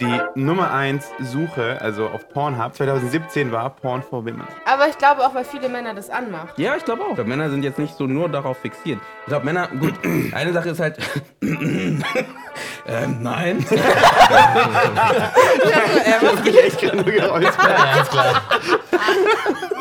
[0.00, 4.42] Die Nummer 1 Suche, also auf Pornhub 2017 war Porn for Women.
[4.66, 6.50] Aber ich glaube auch, weil viele Männer das anmachen.
[6.56, 7.16] Ja, ich glaube auch.
[7.16, 8.98] Weil Männer sind jetzt nicht so nur darauf fixiert.
[9.22, 9.94] Ich glaube, Männer, gut,
[10.34, 10.98] eine Sache ist halt.
[11.42, 12.02] ähm,
[13.20, 13.64] nein.
[16.66, 17.78] Ich kann nur geräuspert.
[17.78, 18.42] Ja, ist klar.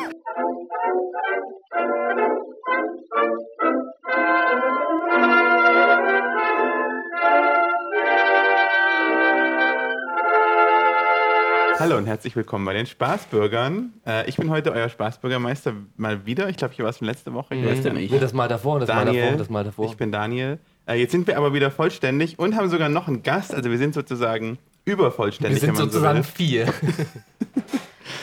[11.83, 13.91] Hallo und herzlich willkommen bei den Spaßbürgern.
[14.07, 16.47] Äh, ich bin heute euer Spaßbürgermeister mal wieder.
[16.47, 17.55] Ich glaube, hier war es von letzte Woche.
[17.55, 18.09] Ich weiß ich?
[18.09, 19.85] Nee, das mal davor, das mal Daniel, davor, das mal davor.
[19.87, 20.59] ich bin Daniel.
[20.87, 23.53] Äh, jetzt sind wir aber wieder vollständig und haben sogar noch einen Gast.
[23.53, 25.59] Also wir sind sozusagen Wir übervollständig.
[25.59, 26.67] sind wenn man sozusagen So vier.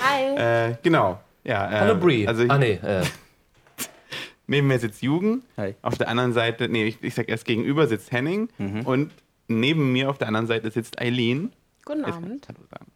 [0.09, 0.71] Hi.
[0.71, 1.21] äh, genau.
[1.45, 2.27] Ja, äh, Hallo Brie.
[2.27, 3.03] Also ah nee, äh,
[4.47, 5.45] neben mir sitzt Jugend.
[5.59, 5.75] Hi.
[5.83, 8.49] Auf der anderen Seite, nee, ich, ich sag erst gegenüber sitzt Henning.
[8.57, 8.87] Mhm.
[8.87, 9.13] Und
[9.49, 11.53] neben mir auf der anderen Seite sitzt Eileen.
[11.85, 12.49] Guten Abend.
[12.49, 12.90] Hallo sagen.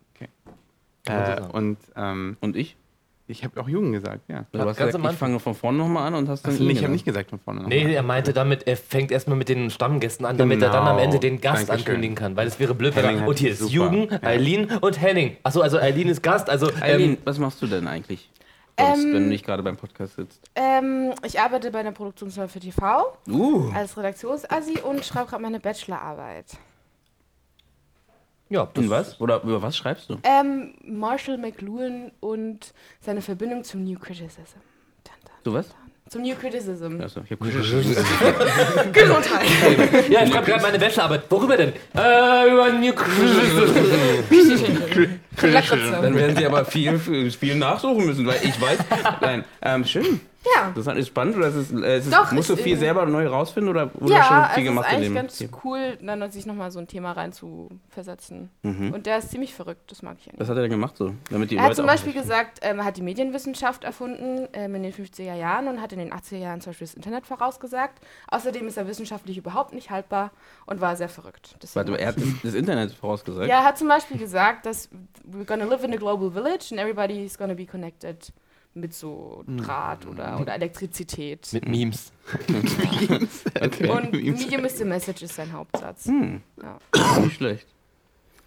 [1.06, 2.76] Äh, und ähm, Und ich?
[3.26, 4.44] ich habe auch Jugend gesagt, ja.
[4.52, 5.28] Du hast ganz gesagt, am ich Anfang.
[5.28, 7.64] fange von vorne nochmal an und hast dann Also, ich habe nicht gesagt von vorne.
[7.66, 10.96] nee, er meinte damit, er fängt erstmal mit den Stammgästen an, damit er dann am
[10.96, 11.04] Genau.
[11.04, 11.88] Ende den Gast Dankeschön.
[11.94, 12.36] ankündigen kann.
[12.36, 13.26] Weil es wäre blöd, wenn er.
[13.26, 13.70] Und hier ist.
[13.70, 14.22] Jugend, Ja.
[14.22, 15.36] Eileen und Henning.
[15.42, 16.50] Achso, also Eileen ist Gast.
[16.50, 18.30] Also, Eileen, ähm, was machst du denn eigentlich?
[18.78, 20.40] Sonst, Ähm, wenn du nicht gerade beim Podcast sitzt.
[20.56, 23.70] Ähm, ich arbeite bei einer Produktionsfirma für TV Uh.
[23.72, 26.46] als Redaktionsassi und schreibe gerade meine Bachelorarbeit.
[28.54, 29.20] Ja, das Und was?
[29.20, 30.16] Oder über was schreibst du?
[30.22, 34.60] Ähm, Marshall McLuhan und seine Verbindung zum New Criticism.
[35.04, 35.74] Dun, dun, Du was?
[36.08, 37.00] Zum New Criticism.
[37.00, 37.50] Achso, ich habe
[38.92, 40.10] Gesundheit.
[40.10, 41.22] Ja, ich schreibe gerade meine Bachelorarbeit.
[41.30, 41.72] Worüber denn?
[41.96, 45.18] Äh, über New Lakritze.
[45.36, 48.78] Dann werden sie aber viel, viel nachsuchen müssen, weil ich weiß.
[49.20, 50.20] Nein, ähm, schön.
[50.56, 50.72] Ja.
[50.74, 53.06] Das ist spannend oder ist es, äh, ist es, Doch, musst du ist viel selber
[53.06, 55.58] neu rausfinden oder, oder Ja, schon viel es ist gemacht in eigentlich dem ganz Thema?
[55.64, 58.50] cool, dann sich nochmal so ein Thema rein zu versetzen.
[58.62, 58.92] Mhm.
[58.92, 60.40] Und der ist ziemlich verrückt, das mag ich eigentlich.
[60.40, 61.14] Was hat er denn gemacht so?
[61.30, 64.48] Damit die Er hat Leute zum auch Beispiel gesagt, ähm, er hat die Medienwissenschaft erfunden
[64.52, 67.26] ähm, in den 50er Jahren und hat in den 80er Jahren zum Beispiel das Internet
[67.26, 68.00] vorausgesagt.
[68.28, 70.30] Außerdem ist er wissenschaftlich überhaupt nicht haltbar
[70.66, 71.56] und war sehr verrückt.
[71.62, 73.48] Deswegen Warte, er hat das, das Internet vorausgesagt.
[73.48, 74.90] ja, er hat zum Beispiel gesagt, dass
[75.32, 78.16] we're gonna live in a global village and everybody is gonna be connected
[78.74, 81.48] mit so Draht oder, oder Elektrizität.
[81.52, 82.12] Mit Memes.
[83.60, 83.88] Okay.
[83.88, 86.06] Und Medium is the message ist sein Hauptsatz.
[86.06, 87.20] Hm, Ja.
[87.20, 87.66] nicht schlecht.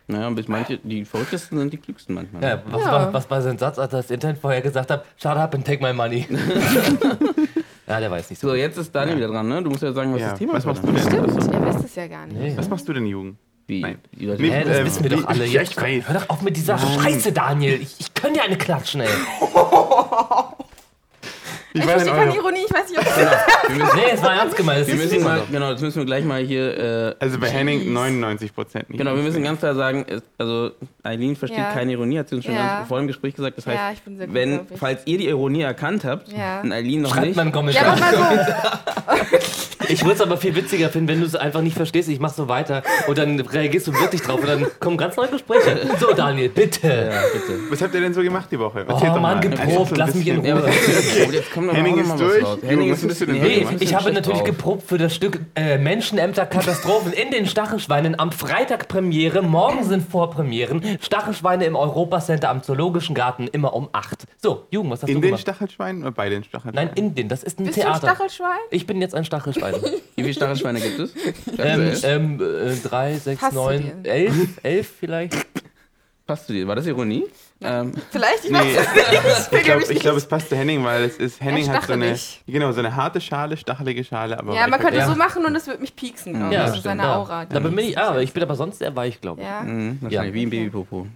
[0.09, 2.41] Naja, bis manche, die verrücktesten sind die klügsten manchmal.
[2.41, 2.91] Ja, was, Ja.
[2.91, 5.05] War, was war sein Satz, als er das Internet vorher gesagt hat?
[5.17, 6.25] Shut up and take my money.
[7.87, 8.49] ja, der weiß nicht so.
[8.49, 9.61] So, jetzt ist Daniel wieder dran, ne?
[9.63, 10.65] Du musst ja sagen, was Ja, das Thema was ist.
[10.67, 10.93] machst oder?
[10.93, 11.41] du denn?
[11.41, 12.37] Stimmt, ihr wisst es ja gar nicht.
[12.37, 12.53] Nee.
[12.57, 13.37] Was machst du denn, Jugend?
[13.67, 13.81] Wie?
[13.81, 13.99] Nein.
[14.13, 15.45] Die Leute- Nee, Hä, das Ähm, wissen wir wie- doch alle.
[15.45, 15.75] ja, ich.
[15.77, 17.81] Hör doch auf mit dieser Scheiße, Daniel.
[17.81, 19.07] Ich, ich kann dir eine klatschen, ey.
[19.09, 19.13] Wie
[21.79, 23.17] Ich denn verstehe keine Ironie, ich weiß nicht, ob es
[23.69, 24.81] Wir müssen, Nee, es war ernst gemeint.
[24.87, 26.77] Das müssen mal, genau, das müssen wir gleich mal hier.
[26.77, 28.97] Äh, also bei Henning 99 Prozent nicht.
[28.97, 30.05] genau, wir müssen ganz klar sagen,
[30.37, 30.71] also
[31.03, 31.73] Eileen versteht Ja.
[31.73, 32.77] keine Ironie, hat sie uns schon Ja.
[32.77, 33.57] ganz vor dem Gespräch gesagt.
[33.57, 34.79] Das heißt, Ja, ich bin sehr gut, wenn, ich.
[34.79, 36.61] falls ihr die Ironie erkannt habt Ja.
[36.61, 37.97] und Eileen noch Schreibt nicht, mal einen Ja, Kommentar.
[37.99, 38.45] mach mal
[39.29, 39.76] so.
[39.89, 42.09] Ich würde es aber viel witziger finden, wenn du es einfach nicht verstehst.
[42.09, 45.29] Ich mach so weiter und dann reagierst du wirklich drauf und dann kommen ganz neue
[45.29, 45.87] Gespräche.
[45.99, 46.87] So, Daniel, bitte.
[46.87, 47.59] ja, bitte.
[47.69, 48.85] Was habt ihr denn so gemacht die Woche?
[48.87, 50.37] Oh, Erzählt doch Mann, geprobt, Einfach so ein lass mich in.
[50.39, 50.47] Ruhe.
[50.47, 50.67] Ja, aber
[51.33, 52.45] jetzt kommt Henning ist durch.
[52.63, 54.47] Henning ist ein bist bisschen Nee, ich bisschen habe natürlich drauf.
[54.47, 59.41] geprobt für das Stück äh, Menschenämter Katastrophen in den Stachelschweinen am Freitag Premiere.
[59.41, 60.81] Morgen sind Vorpremieren.
[61.01, 64.25] Stachelschweine im Europacenter am Zoologischen Garten immer um 8.
[64.41, 65.41] So, Jugend, was hast In du den gemacht?
[65.41, 66.87] Stachelschweinen oder bei den Stachelschweinen?
[66.95, 67.27] Nein, in den.
[67.29, 68.07] Das ist ein Bist du ein Theater.
[68.07, 68.47] Stachelschwein?
[68.71, 69.75] Ich bin jetzt ein Stachelschwein.
[70.15, 71.11] Wie viele Stachelschweine gibt es?
[71.57, 74.33] ähm, ähm, äh, drei, sechs, Passt neun, elf,
[74.63, 75.33] elf vielleicht.
[76.25, 76.67] Passt zu dir?
[76.67, 77.23] War das Ironie?
[77.61, 79.53] Ähm, Vielleicht, ich Nee, weiß es nicht.
[79.59, 81.93] ich glaube, ich glaub, es passt zu Henning, weil es ist, Henning Ja, hat so
[81.93, 85.07] eine, genau, so eine harte Schale, stachelige Schale, aber Ja, man könnte Ja.
[85.07, 86.69] so machen und es wird mich pieksen, glaube Ja, ich.
[86.71, 87.15] stimmt, seine ja.
[87.15, 87.45] Aura.
[87.45, 89.47] Da bin ich, ah, ich bin aber sonst sehr weich, glaube ich.
[89.47, 89.61] Ja.
[89.63, 91.07] mh, wahrscheinlich wie ein Babypopo.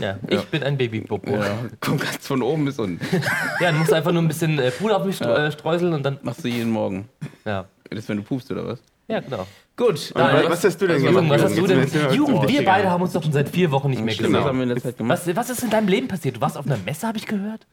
[0.00, 0.18] Ja.
[0.28, 1.30] Ich bin ein Babypopo.
[1.30, 1.42] Ja.
[1.44, 3.00] Ja, kommt ganz von oben bis unten.
[3.78, 6.18] musst du einfach nur ein bisschen äh, Puder auf mich äh, streuseln und dann.
[6.22, 7.08] Machst du jeden Morgen.
[7.46, 8.80] Ja, Das ist, wenn du pupst oder was?
[9.08, 9.46] ja genau.
[9.76, 10.12] Gut.
[10.14, 11.30] Und was, was hast du denn Jugend, gemacht?
[11.30, 12.14] was hast du denn?
[12.14, 14.48] Jugend, wir beide haben uns doch schon seit vier Wochen nicht mehr Stimmt, was gesehen.
[14.48, 15.20] haben wir in der Zeit gemacht?
[15.26, 16.36] Was, was ist in deinem Leben passiert?
[16.36, 17.66] Du warst auf einer Messe, habe ich gehört?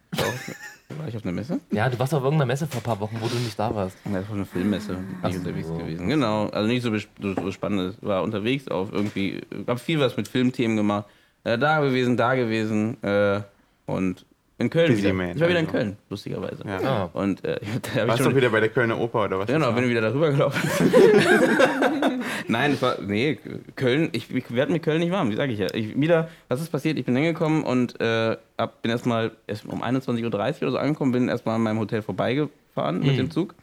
[0.97, 1.59] War ich auf einer Messe?
[1.71, 3.97] Ja, du warst auf irgendeiner Messe vor ein paar Wochen, wo du nicht da warst.
[4.05, 5.75] Ja, das war eine Filmmesse, bin Ach ich unterwegs so.
[5.75, 6.07] gewesen.
[6.07, 7.97] Genau, also nicht so, so, so spannend.
[8.01, 11.05] War unterwegs auf irgendwie, hab viel was mit Filmthemen gemacht.
[11.43, 13.41] Äh, da gewesen, da gewesen äh,
[13.85, 14.25] und
[14.59, 15.13] in Köln Busy wieder.
[15.13, 15.77] man, ich war wieder in also.
[15.77, 16.63] Köln, lustigerweise.
[16.65, 16.79] Ja.
[16.81, 17.09] Ah.
[17.13, 17.59] Und äh,
[17.95, 19.47] da Warst du wieder bei der Kölner Oper oder was?
[19.47, 20.67] Genau, bin wieder darüber gelaufen.
[22.47, 23.37] Nein, es war, nee,
[23.75, 25.67] Köln, ich, ich werde mit Köln nicht warm, wie sage ich ja.
[25.73, 26.97] Ich, wieder, was ist passiert?
[26.97, 31.11] Ich bin hingekommen und äh, hab, bin erstmal erst um 21.30 Uhr oder so angekommen,
[31.11, 33.53] bin erstmal an meinem Hotel vorbeigefahren mit dem Zug.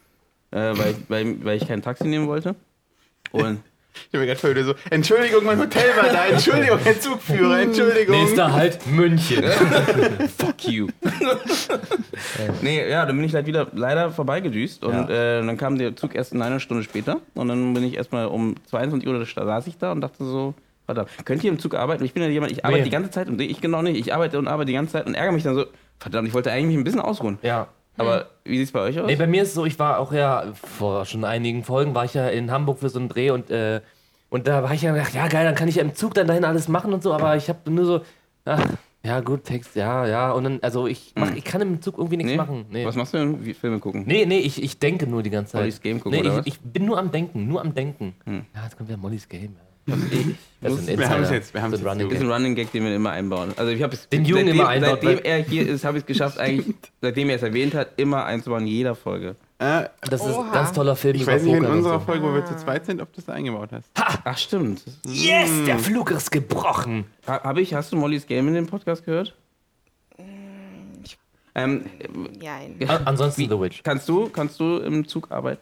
[0.52, 2.54] äh, weil, ich, weil, weil ich kein Taxi nehmen wollte.
[3.32, 3.60] Und
[3.94, 8.16] Ich bin mir gerade wieder so, Entschuldigung, mein Hotel war da, Entschuldigung, Herr Zugführer, Entschuldigung.
[8.22, 9.44] Nächster Halt München.
[10.38, 10.88] fuck you.
[12.62, 15.38] nee, ja, dann bin ich halt wieder leider vorbeigedüst und Ja.
[15.40, 18.54] äh, dann kam der Zug erst eine Stunde später und dann bin ich erstmal um
[18.70, 20.54] 22 Uhr da saß ich da und dachte so,
[20.86, 22.04] verdammt, könnt ihr im Zug arbeiten?
[22.04, 22.84] Ich bin ja jemand, ich arbeite Nee.
[22.84, 25.14] die ganze Zeit und ich genau nicht, ich arbeite und arbeite die ganze Zeit und
[25.14, 25.64] ärgere mich dann so,
[25.98, 27.38] verdammt, ich wollte eigentlich mich ein bisschen ausruhen.
[27.42, 27.68] Ja.
[27.96, 29.06] Aber wie sieht's bei euch aus?
[29.06, 32.04] Nee, bei mir ist es so, ich war auch ja, vor schon einigen Folgen war
[32.04, 33.80] ich ja in Hamburg für so einen Dreh und, äh,
[34.30, 36.26] und da war ich ja gedacht, ja geil, dann kann ich ja im Zug dann
[36.26, 38.00] dahin alles machen und so, aber ich habe nur so,
[38.44, 38.64] ach,
[39.04, 42.16] ja gut, Text, ja, ja, und dann, also ich, mach, ich kann im Zug irgendwie
[42.16, 42.36] nichts Nee?
[42.38, 42.64] machen.
[42.70, 42.86] Nee.
[42.86, 43.44] Was machst du denn?
[43.44, 44.04] Wie Filme gucken?
[44.06, 45.60] Nee, nee, ich, ich denke nur die ganze Zeit.
[45.60, 48.14] Mollys Game gucken, nee, oder ich, ich bin nur am Denken, nur am Denken.
[48.26, 49.42] Ja, jetzt kommt wieder Mollys Game.
[49.56, 49.73] Ja.
[49.86, 51.34] Das ist ein Wir haben's Insider.
[51.34, 52.28] jetzt, wir haben's So ein jetzt, Running Das ist Gag.
[52.28, 53.52] ein Running Gag, den wir immer einbauen.
[53.56, 56.02] Also ich habe es Den Jungen seitdem, immer einbaut, Seitdem er hier ist, habe ich
[56.04, 59.36] es geschafft, eigentlich, seitdem er es erwähnt hat, immer einzubauen in jeder Folge.
[59.58, 60.52] Äh, Das ist ein Oha.
[60.52, 62.06] ganz toller Film ich weiß nicht, in Poker unserer so.
[62.06, 63.90] Folge, wo wir zu zweit sind, ob du das da eingebaut hast.
[63.94, 64.82] Ach stimmt.
[65.06, 67.04] Yes, der Flug ist gebrochen.
[67.26, 69.34] Ha- Habe ich, hast du Mollys Game in dem Podcast gehört?
[71.56, 71.84] Ähm,
[72.42, 72.76] Nein.
[72.88, 73.82] An- Ansonsten The Witch.
[73.84, 75.60] kannst du, kannst du im Zug arbeiten?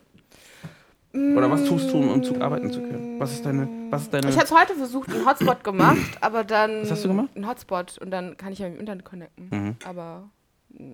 [1.15, 3.21] Oder was tust du, um im Zug arbeiten zu können?
[3.21, 4.29] Was ist deine, was ist deine?
[4.31, 6.83] Ich habe es heute versucht, einen Hotspot gemacht, aber dann.
[6.83, 7.29] Was hast du gemacht?
[7.35, 9.77] Einen Hotspot und dann kann ich ja mit dem Internet connecten.
[9.87, 10.31] Aber.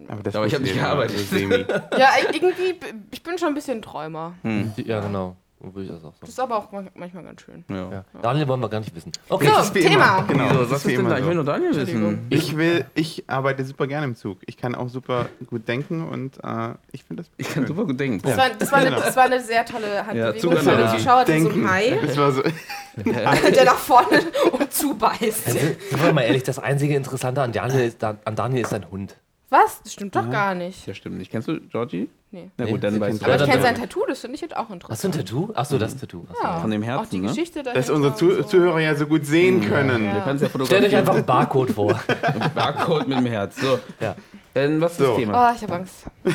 [0.08, 1.18] Aber, das Aber ich hab wusste nicht gearbeitet.
[1.18, 1.64] semi.
[1.96, 2.74] Ja, irgendwie,
[3.12, 4.34] ich bin schon ein bisschen Träumer.
[4.76, 5.36] Ja, genau.
[5.60, 6.26] So würde ich das auch Das so.
[6.26, 7.64] ist aber auch man- manchmal ganz schön.
[7.68, 7.90] ja.
[7.90, 8.04] Ja.
[8.22, 9.10] Daniel wollen wir gar nicht wissen.
[9.28, 9.46] Okay.
[9.48, 9.88] So, Das Thema.
[10.18, 10.24] Immer.
[10.28, 11.18] Genau, Wieso, das was ist denn immer da?
[11.18, 11.34] Ich will so.
[11.34, 12.26] nur Daniel wissen.
[12.30, 14.38] Ich will, ich arbeite super gerne im Zug.
[14.46, 17.98] Ich kann auch super gut denken und äh, ich finde das Ich kann super gut
[17.98, 18.20] denken.
[18.22, 19.00] Das war, das, war eine, Genau.
[19.02, 21.64] das war eine sehr tolle Handbewegung die Zuschauer, die so Denken.
[21.66, 22.42] ein Hai, Das war so.
[23.04, 24.20] der nach vorne
[24.52, 25.44] und zubeißt.
[25.50, 29.16] Sind wir mal ehrlich, das einzige Interessante an Daniel ist, an Daniel ist sein Hund.
[29.50, 29.82] Was?
[29.82, 30.86] Das stimmt doch gar nicht.
[30.86, 31.30] Ja, stimmt nicht.
[31.30, 32.10] Kennst du Georgie?
[32.30, 32.50] Nee.
[32.58, 33.32] Na gut, dann weißt kennt du.
[33.34, 35.14] Aber ich kenne sein Tattoo, das finde ich jetzt auch Hast du ein interessant.
[35.14, 35.50] Tattoo?
[35.54, 36.26] Achso, das Tattoo.
[36.30, 36.42] Achso.
[36.42, 36.60] Ja.
[36.60, 37.28] Von dem Auch Herzen, die ne?
[37.28, 37.80] Geschichte dahinter.
[37.80, 38.42] Dass unsere und Zu so.
[38.42, 40.12] Zuhörer ja so gut sehen können.
[40.12, 41.98] Du kannst ja Stellt euch einfach einen Barcode vor.
[42.54, 43.56] Barcode mit dem Herz.
[43.56, 43.78] So.
[44.00, 44.14] Ja.
[44.52, 45.06] Dann was ist So.
[45.06, 45.50] das Thema?
[45.50, 46.04] Oh, ich habe Angst.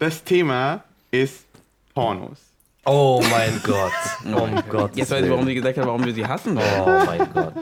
[0.00, 1.44] Das Thema ist
[1.92, 2.38] Pornos.
[2.86, 3.90] Oh mein Gott.
[4.26, 4.94] Oh mein Gott.
[4.96, 6.56] Jetzt weiß ich, warum sie gesagt hat, warum wir sie hassen.
[6.56, 7.52] Oh mein Gott.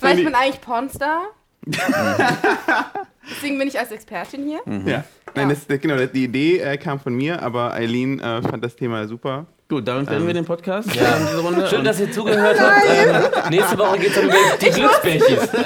[0.00, 1.22] Weil ich bin eigentlich Pornstar.
[3.30, 4.60] Deswegen bin ich als Expertin hier.
[4.86, 5.04] Ja.
[5.34, 9.06] Nein, das, genau, die Idee äh, kam von mir, aber Eileen äh, fand das Thema
[9.08, 9.46] super.
[9.68, 10.94] Gut, damit beenden wir den Podcast.
[10.94, 11.16] Ja.
[11.16, 11.66] ähm, diese Runde.
[11.66, 12.84] Schön, dass ihr zugehört habt.
[12.88, 13.16] Ähm,
[13.50, 15.48] nächste Woche geht es über die Glücksbärchis.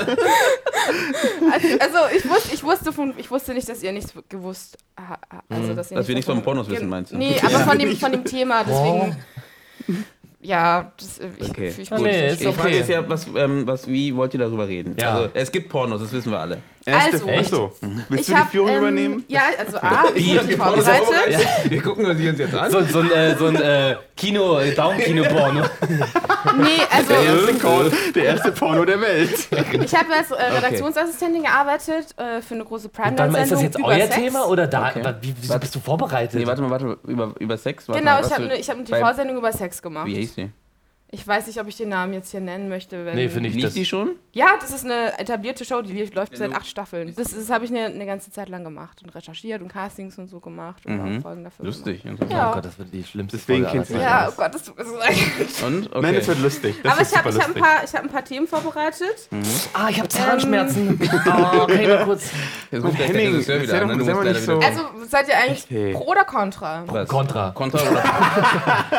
[1.79, 5.43] Also ich wusste, ich wusste von, ich wusste nicht, dass ihr nichts gewusst ha- ha-
[5.49, 7.17] also, dass, ihr Dass wir nichts von Pornos wissen, meinst du?
[7.17, 9.17] Nee, aber von dem, von dem Thema, deswegen.
[10.43, 11.69] Ja, das, äh, ich, Okay.
[11.69, 12.53] ich, ich, nee, ich, okay.
[12.53, 14.97] Frage ist ja, was, ähm, was, wie wollt ihr darüber reden?
[14.99, 15.15] Ja.
[15.15, 16.63] Also, es gibt Pornos, das wissen wir alle.
[16.87, 17.29] Erste, Also.
[17.31, 17.73] Achso,
[18.09, 19.25] willst ich du die hab, Führung ähm, übernehmen?
[19.29, 21.47] Ja, also A, ich bin vorbereitet.
[21.65, 22.71] Wir gucken uns die uns jetzt an.
[22.71, 25.65] So, so ein, äh, so ein äh, Kino, Daumenkino-Porno.
[26.57, 29.49] Nee, also Der erste, Call, der erste Porno der Welt.
[29.51, 33.79] ich habe als äh, Redaktionsassistentin gearbeitet äh, für eine große Warte mal, ist das jetzt
[33.79, 34.15] über euer Sex.
[34.15, 34.89] Thema oder da?
[34.89, 35.15] Okay.
[35.21, 36.41] Wie, wieso bist du vorbereitet?
[36.41, 37.89] Nee, warte mal, warte, über, über Sex?
[37.89, 40.07] Warte Genau, mal, ich habe eine, hab eine TV-Sendung über Sex gemacht.
[40.07, 40.51] Wie hieß die?
[41.13, 43.05] Ich weiß nicht, ob ich den Namen jetzt hier nennen möchte.
[43.05, 43.75] Wenn Nee, finde ich das.
[43.75, 44.11] die schon?
[44.33, 47.13] Ja, das ist eine etablierte Show, die läuft seit acht Staffeln.
[47.17, 50.29] Das, das habe ich eine, eine ganze Zeit lang gemacht und recherchiert und Castings und
[50.29, 51.19] so gemacht und Mhm.
[51.19, 52.05] auch Folgen dafür Lustig.
[52.07, 52.53] Oh Ja.
[52.53, 54.09] Gott, das wird die schlimmste Deswegen Folge kennst du- gemacht.
[54.09, 55.17] Ja, oh Gott, das tut mir so leid.
[55.67, 55.87] Und?
[55.91, 56.01] Okay.
[56.01, 56.77] Nein, das wird lustig.
[56.85, 59.29] Das Aber ich habe hab ein, paar- ich hab ein paar Themen vorbereitet.
[59.73, 61.01] Ah, ich habe Zahnschmerzen.
[61.27, 62.31] Oh, kann ich mal kurz.
[62.71, 63.97] Jetzt ruft der Henning, Regisseur sei wieder an, ne?
[64.33, 65.93] Nicht so- Also seid ihr eigentlich Okay.
[65.93, 66.83] pro oder contra?
[66.83, 67.51] Contra.
[67.51, 68.03] Contra oder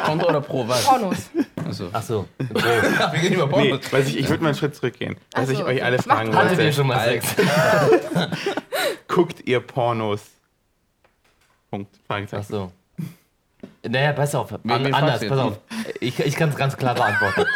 [0.05, 0.83] Contra oder Pro was?
[0.83, 1.17] Pornos.
[1.67, 1.89] Achso.
[1.91, 2.25] Achso.
[2.37, 3.93] Wir gehen über Nee, Pornos.
[3.93, 5.15] weiß ich, ich würde mal einen Schritt zurückgehen.
[5.33, 5.69] Was Ach so, ich okay.
[5.75, 6.37] euch alle Macht fragen mal.
[6.45, 6.73] Hattet ihr wollte.
[6.73, 7.03] schon mal.
[7.07, 7.35] Sex?
[9.07, 10.21] Guckt ihr Pornos?
[11.69, 11.93] Punkt.
[12.07, 12.41] Fragezeichen.
[12.41, 12.71] Achso.
[13.87, 14.51] Naja, pass auf.
[14.53, 15.59] An, anders, pass auf.
[15.99, 17.45] Ich, ich kann es ganz klar beantworten.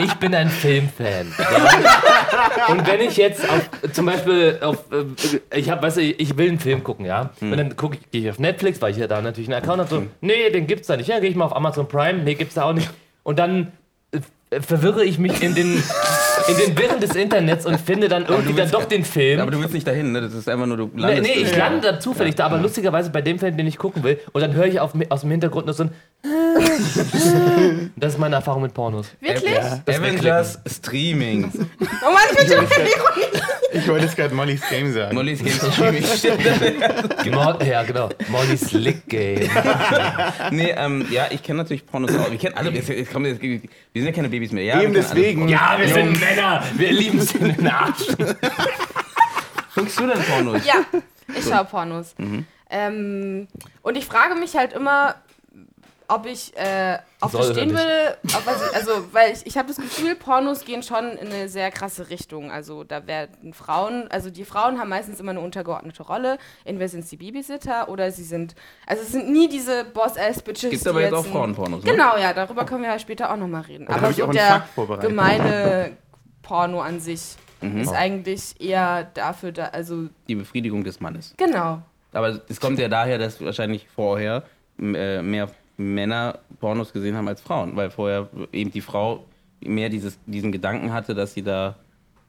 [0.00, 1.34] Ich bin ein Filmfan.
[1.38, 2.66] Ja?
[2.68, 6.48] Und wenn ich jetzt auf, zum Beispiel auf, äh, ich hab, weißt du, ich will
[6.50, 7.30] einen Film gucken, ja.
[7.40, 9.80] Und dann gucke ich, gehe ich auf Netflix, weil ich ja da natürlich einen Account
[9.80, 11.08] habe, so, nee, den gibt's da nicht.
[11.08, 12.88] Ja, gehe ich mal auf Amazon Prime, nee, gibt's da auch nicht.
[13.22, 13.72] Und dann
[14.12, 15.82] äh, verwirre ich mich in den,
[16.46, 19.40] in den Wirren des Internets und finde dann irgendwie dann doch den Film.
[19.40, 20.20] Aber du willst nicht dahin, ne?
[20.20, 21.22] Das ist einfach nur, du Nee, landest.
[21.22, 21.58] nee, ich Ja.
[21.58, 24.52] lande da zufällig da, aber lustigerweise bei dem Film, den ich gucken will, und dann
[24.54, 25.90] höre ich auf, aus dem Hintergrund nur so ein.
[27.96, 29.08] Das ist meine Erfahrung mit Pornos.
[29.20, 29.56] Wirklich?
[29.86, 31.50] Avengers Streaming.
[31.80, 33.42] Oh Mann, ich bin schon Ironie.
[33.72, 35.14] Ich wollte jetzt gerade Mollys Game sagen.
[35.14, 36.04] Mollys Games Streaming.
[37.66, 38.08] Ja, genau.
[38.28, 39.48] Molly's Lick Game.
[40.50, 42.30] nee, ähm, ja, ich kenne natürlich Pornos auch.
[42.30, 43.60] Wir kennen alle, jetzt, jetzt, kommen jetzt, wir
[43.94, 44.64] sind ja keine Babys mehr.
[44.64, 45.48] Ja, Eben deswegen.
[45.48, 46.62] Ja, wir sind Männer.
[46.74, 48.06] Wir lieben es in den Arsch.
[49.74, 50.64] Guckst du denn Pornos?
[50.66, 50.84] Ja,
[51.34, 52.14] ich schaue Pornos.
[52.18, 52.46] Mhm.
[52.70, 53.48] Ähm,
[53.82, 55.14] und ich frage mich halt immer,
[56.08, 57.78] ob ich äh, auf Soll das oder stehen nicht?
[57.78, 58.18] würde.
[58.34, 61.48] Ob was ich, also, weil ich, ich habe das Gefühl, Pornos gehen schon in eine
[61.48, 62.50] sehr krasse Richtung.
[62.50, 66.38] Also da werden Frauen, also die Frauen haben meistens immer eine untergeordnete Rolle.
[66.64, 68.54] Entweder sind es die Babysitter oder sie sind,
[68.86, 70.70] also es sind nie diese Boss-Ass-Bitches.
[70.70, 71.90] Gibt aber jetzt auch Frauenpornos, ne?
[71.90, 73.86] Genau, ja, darüber können wir ja später auch nochmal reden.
[73.86, 75.08] Da Aber so auch einen der Fakt vorbereitet.
[75.10, 75.96] gemeine
[76.48, 77.80] Porno an sich Mhm.
[77.80, 81.34] ist eigentlich eher dafür da, also Die Befriedigung des Mannes.
[81.36, 81.82] genau.
[82.12, 84.44] Aber es kommt ja daher, dass wahrscheinlich vorher
[84.80, 89.24] äh, mehr Männer Pornos gesehen haben als Frauen, weil vorher eben die Frau
[89.60, 91.74] mehr dieses, diesen Gedanken hatte, dass sie da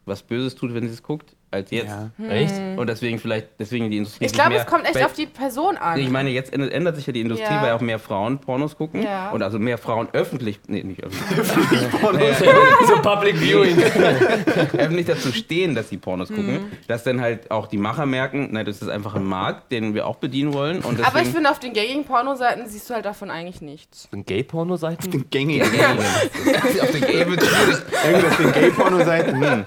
[0.05, 1.89] was Böses tut, wenn sie es guckt, als jetzt.
[2.17, 2.25] Ja.
[2.29, 2.53] Echt?
[2.77, 4.25] Und deswegen vielleicht, deswegen die Industrie.
[4.25, 5.99] Ich glaube, es kommt echt auf die Person an.
[5.99, 7.61] Ich meine, jetzt ändert sich ja die Industrie, Ja.
[7.61, 9.01] weil auch mehr Frauen Pornos gucken.
[9.01, 9.31] Ja.
[9.31, 11.47] Und also mehr Frauen öffentlich, nee, nicht öffentlich,
[12.87, 13.77] so Public Viewing.
[14.77, 18.65] öffentlich dazu stehen, dass sie Pornos gucken, dass dann halt auch die Macher merken, nein,
[18.65, 20.77] das ist einfach ein Markt, den wir auch bedienen wollen.
[20.77, 24.07] Und deswegen, Aber ich finde, auf den gängigen Pornoseiten siehst du halt davon eigentlich nichts.
[24.11, 25.09] Gay-Porno-Seiten?
[25.11, 25.67] Den gängigen.
[26.81, 27.77] auf den Gay wird schwierig.
[28.05, 29.41] Irgendwie auf den Gay-Porno-Seiten.
[29.41, 29.65] Hm.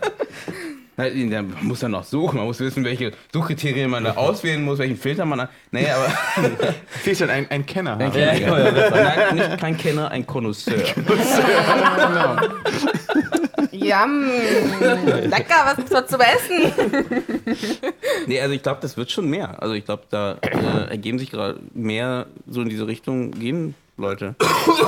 [0.97, 4.79] Na, Da muss man noch suchen, man muss wissen, welche Suchkriterien man da auswählen muss,
[4.79, 5.49] welchen Filter man da.
[5.71, 6.13] Nee, aber.
[7.03, 7.97] Siehst du, ein, ein Kenner.
[7.97, 8.13] Ein.
[8.13, 8.91] Kenner, ja, ja.
[8.91, 10.75] Nein, nicht kein Kenner, ein Connoisseur.
[13.73, 14.25] Yum,
[15.31, 16.73] lecker, was gibt's dort zu essen?
[18.27, 19.63] Nee, also ich glaube, das wird schon mehr.
[19.63, 24.35] Also ich glaube, da äh, ergeben sich gerade mehr so in diese Richtung gehen Leute.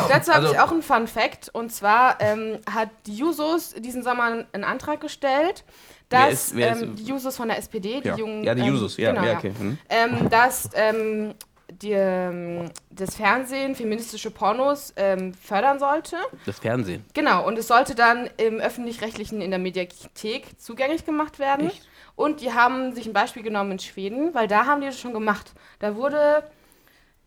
[0.09, 1.51] Dazu habe Also- ich auch einen Fun Fact.
[1.53, 5.65] Und zwar ähm, hat die Jusos diesen Sommer einen Antrag gestellt,
[6.15, 8.45] dass ist- ähm, die Jusos von der SPD, die Ja, jungen.
[8.45, 9.53] ja die ähm, Jusos, ja, genau, ja, okay.
[9.59, 9.79] Hm.
[9.89, 11.35] ähm, dass ähm,
[11.83, 16.17] die, ähm, das Fernsehen feministische Pornos ähm, fördern sollte.
[16.47, 17.05] Das Fernsehen.
[17.15, 21.69] Genau, und es sollte dann im öffentlich-rechtlichen in der Mediathek zugänglich gemacht werden.
[21.69, 21.89] Echt?
[22.17, 25.13] Und die haben sich ein Beispiel genommen in Schweden, weil da haben die das schon
[25.15, 25.53] gemacht.
[25.81, 26.45] Da wurde,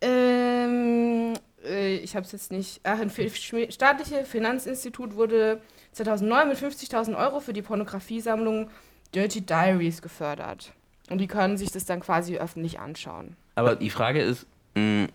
[0.01, 1.33] ähm,
[1.65, 5.61] äh, ich habe es jetzt nicht, ach, ein fi- schwe- staatliche Finanzinstitut wurde
[5.97, 8.69] 2009 mit 50.000 Euro für die Pornografiesammlung
[9.13, 10.71] Dirty Diaries gefördert.
[11.09, 13.35] Und die können sich das dann quasi öffentlich anschauen.
[13.55, 15.07] Aber die Frage ist, mh,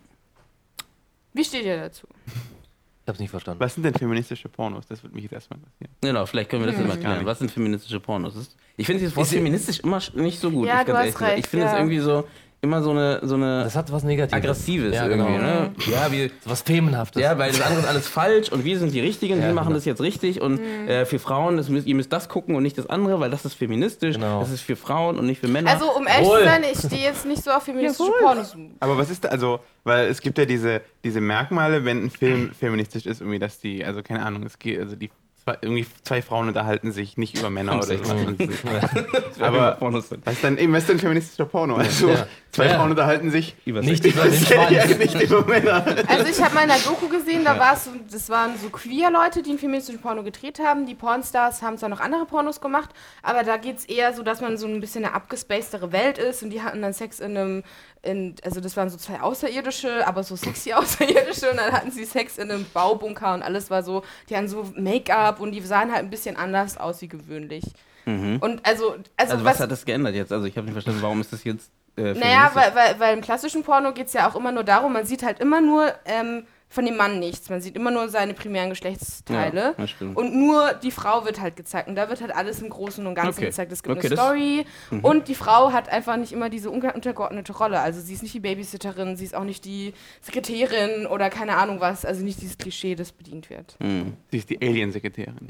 [1.33, 2.07] Wie steht ihr dazu?
[2.25, 3.59] Ich hab's nicht verstanden.
[3.59, 4.85] Was sind denn feministische Pornos?
[4.87, 5.89] Das würde mich jetzt erstmal interessieren.
[6.01, 7.25] genau, vielleicht können wir das jetzt mal Gar klären.
[7.25, 8.33] Was sind feministische Pornos?
[8.33, 10.67] Das ist- Ich finde dieses Wort feministisch immer sch- nicht so gut.
[10.67, 11.39] Ja, ich du ganz hast ehrlich gesagt.
[11.39, 11.77] Ich finde es ja.
[11.79, 12.27] irgendwie so,
[12.63, 14.33] immer so eine, so eine Das hat was Negatives.
[14.41, 15.43] aggressives Ja, irgendwie, genau.
[15.45, 15.71] ne?
[15.91, 17.21] Ja, wie, was Femenhaftes.
[17.21, 19.67] Ja, weil das andere ist alles falsch und wir sind die Richtigen, Ja, wir machen
[19.67, 19.75] genau.
[19.77, 22.77] das jetzt richtig und äh, für Frauen, das müsst, ihr müsst das gucken und nicht
[22.77, 24.39] das andere, weil das ist feministisch, Genau.
[24.39, 25.69] das ist für Frauen und nicht für Männer.
[25.71, 28.55] Also, um ehrlich zu sein, ich stehe jetzt nicht so auf feministische Pornos.
[28.79, 32.51] Aber was ist da, also, weil es gibt ja diese, diese Merkmale, wenn ein Film
[32.59, 35.09] feministisch ist, irgendwie, dass die, also keine Ahnung, es geht, also die
[35.43, 37.93] zwei, irgendwie zwei Frauen unterhalten sich nicht über Männer oder so.
[39.39, 41.75] aber was ist dann eben, was ist denn feministischer Porno?
[41.75, 42.27] Also Ja.
[42.51, 42.75] zwei Ja.
[42.77, 44.25] Frauen unterhalten sich Über Nicht über
[44.69, 45.85] ja, nicht über Männer.
[46.07, 48.69] Also ich habe mal in einer Doku gesehen, da war es so, das waren so
[48.69, 50.85] Queer-Leute, die einen feministischen Porno gedreht haben.
[50.85, 52.89] Die Pornstars haben zwar noch andere Pornos gemacht,
[53.21, 56.43] aber da geht es eher so, dass man so ein bisschen eine abgespacedere Welt ist
[56.43, 57.63] und die hatten dann Sex in einem,
[58.03, 62.05] in, also das waren so zwei Außerirdische, aber so sexy Außerirdische und dann hatten sie
[62.05, 65.91] Sex in einem Baubunker und alles war so, die hatten so Make-up und die sahen
[65.91, 67.63] halt ein bisschen anders aus wie gewöhnlich.
[68.05, 70.33] Und also, also, Also was hat das geändert jetzt?
[70.33, 73.21] Also ich habe nicht verstanden, warum ist das jetzt äh, Naja, weil, weil, weil im
[73.21, 76.45] klassischen Porno geht es ja auch immer nur darum, man sieht halt immer nur ähm,
[76.73, 77.51] von dem Mann nichts.
[77.51, 79.75] Man sieht immer nur seine primären Geschlechtsteile.
[79.77, 81.87] Ja, und nur die Frau wird halt gezeigt.
[81.87, 83.45] Und da wird halt alles im Großen und Ganzen Okay.
[83.45, 83.71] gezeigt.
[83.71, 84.65] Es gibt Okay, eine Story.
[85.03, 87.79] Und die Frau hat einfach nicht immer diese untergeordnete Rolle.
[87.79, 91.79] Also sie ist nicht die Babysitterin, sie ist auch nicht die Sekretärin oder keine Ahnung
[91.79, 92.05] was.
[92.05, 93.75] Also nicht dieses Klischee, das bedient wird.
[93.79, 94.13] Hm.
[94.31, 95.35] Sie ist die Alien-Sekretärin.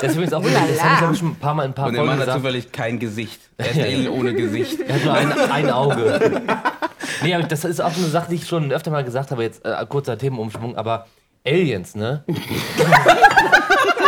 [0.00, 1.94] Das ist übrigens auch das habe ich schon ein paar Mal in ein paar Und
[1.94, 2.38] der Folgen Mann hat gesagt.
[2.42, 3.40] zufällig kein Gesicht.
[3.58, 4.80] Er ist Alien ohne Gesicht.
[4.80, 6.42] Er hat nur ein, ein Auge.
[7.22, 9.64] Nee, aber das ist auch eine Sache, die ich schon öfter mal gesagt habe, jetzt
[9.64, 11.06] äh, kurzer Themenumschwung, aber
[11.44, 12.24] Aliens, ne?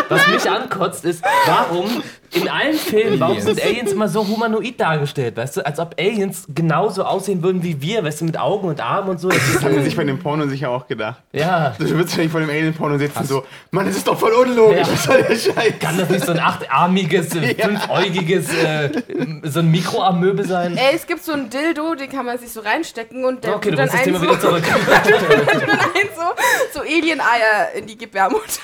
[0.09, 5.37] Was mich ankotzt, ist, warum in allen Filmen, warum sind Aliens immer so humanoid dargestellt,
[5.37, 5.67] weißt du?
[5.67, 9.19] Als ob Aliens genauso aussehen würden wie wir, weißt du, mit Augen und Armen und
[9.19, 9.29] so.
[9.29, 11.23] Das Das haben sie sich bei dem Porno sicher auch gedacht.
[11.33, 14.79] ja, Du würdest wahrscheinlich vor dem Alien-Porno sitzen so, Mann, das ist doch voll unlogisch,
[14.87, 14.93] Ja.
[14.93, 15.73] was soll der Scheiß?
[15.81, 18.91] kann das nicht so ein achtarmiges, äh, fünfäugiges, äh,
[19.45, 20.77] so ein Mikroarmöbel sein?
[20.77, 23.71] Ey, es gibt so ein Dildo, den kann man sich so reinstecken und der Okay,
[23.71, 24.65] du tut bringst das dann Thema einen wieder zurück.
[25.95, 28.61] ein so, so Alien-Eier in die Gebärmutter.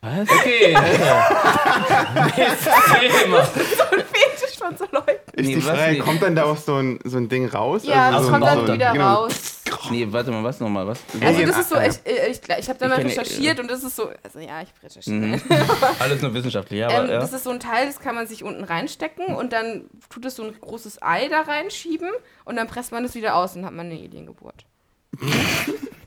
[0.00, 0.76] Okay.
[2.36, 2.72] Nächstes
[3.22, 3.42] Thema.
[3.44, 5.30] Fetisch von so Leuten.
[5.32, 6.02] Ist Nee, die was Frage, nicht.
[6.04, 7.82] kommt dann da auch so ein, so ein Ding raus?
[7.84, 9.14] Ja, Also das so kommt ein- dann so ein- wieder genau.
[9.24, 9.54] raus.
[9.90, 10.86] Nee, warte mal, was nochmal?
[10.86, 11.00] Was?
[11.20, 11.86] Also das ist so, ja.
[11.86, 14.68] ich, ich, ich habe da mal kenne- recherchiert und das ist so, also ja, ich
[14.82, 15.16] recherchiere.
[15.16, 15.40] Mhm.
[15.98, 17.18] Alles nur wissenschaftlich, ja, aber Ähm, ja.
[17.20, 20.36] Das ist so ein Teil, das kann man sich unten reinstecken und dann tut es
[20.36, 22.08] so ein großes Ei da reinschieben
[22.44, 24.64] und dann presst man es wieder aus und hat man eine Aliengeburt.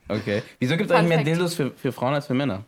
[0.07, 0.43] Okay.
[0.59, 1.23] Wieso gibt es eigentlich mehr.
[1.23, 2.63] Dildos für, für Frauen als für Männer?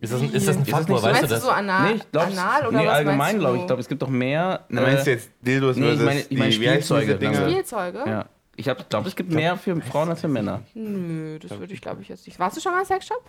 [0.00, 1.42] Ist das ein, ist das ein Ist das Faktor, weißt du das?
[1.42, 3.60] so anal, nee, ich glaube anal oder nee, was allgemein glaube ich.
[3.62, 4.60] Ich glaube, es gibt doch mehr.
[4.68, 7.14] Na, meinst du jetzt Dildos nee, ich meine- ich meine Spielzeuge.
[7.16, 7.98] Spielzeuge?
[8.06, 8.24] Ja.
[8.58, 10.62] Ich glaube, es gibt mehr für Frauen als für Männer.
[10.72, 12.38] Nö, das würde ich glaube ich jetzt nicht.
[12.38, 13.22] Warst du schon mal im Sexshop?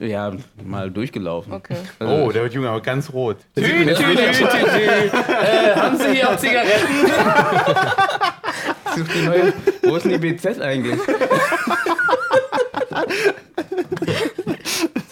[0.00, 0.32] Ja,
[0.64, 1.52] mal durchgelaufen.
[1.52, 1.76] Okay.
[2.00, 3.36] Also, Oh, der wird jung, aber ganz rot.
[3.54, 4.44] Tü, tü, tü, tü, tü.
[5.32, 6.88] Äh, haben Sie hier auch Zigaretten?
[8.96, 9.52] such die neue,
[9.84, 10.98] wo ist denn die BZ eigentlich?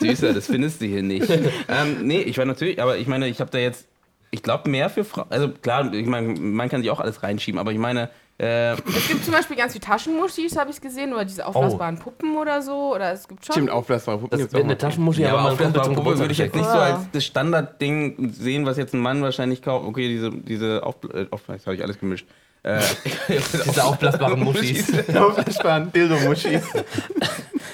[0.00, 1.28] Süßer, das findest du hier nicht.
[1.68, 3.86] ähm, nee, ich war natürlich, aber ich meine, ich habe da jetzt,
[4.30, 5.26] ich glaube, mehr für Frauen.
[5.30, 9.08] Also klar, ich meine, man kann sich auch alles reinschieben, aber ich meine, äh, Es
[9.08, 12.94] gibt zum Beispiel ganz viele Taschenmuschis, habe ich gesehen, oder diese aufblasbaren Puppen oder so.
[12.94, 13.52] Oder es gibt schon.
[13.52, 14.78] Stimmt, aufblasbare Puppen Das wird eine.
[14.78, 17.00] Taschenmuschi, ja, aber man auf der kommt zum Puppe würde ich jetzt nicht so als
[17.12, 19.86] das Standardding sehen, was jetzt ein Mann wahrscheinlich kauft.
[19.86, 22.26] Okay, diese, diese auf, äh, auf, jetzt habe ich alles gemischt.
[22.62, 22.80] Äh,
[23.28, 24.92] Diese aufblasbaren Muschis.
[25.14, 26.62] Aufblasbaren Dildo-Muschis.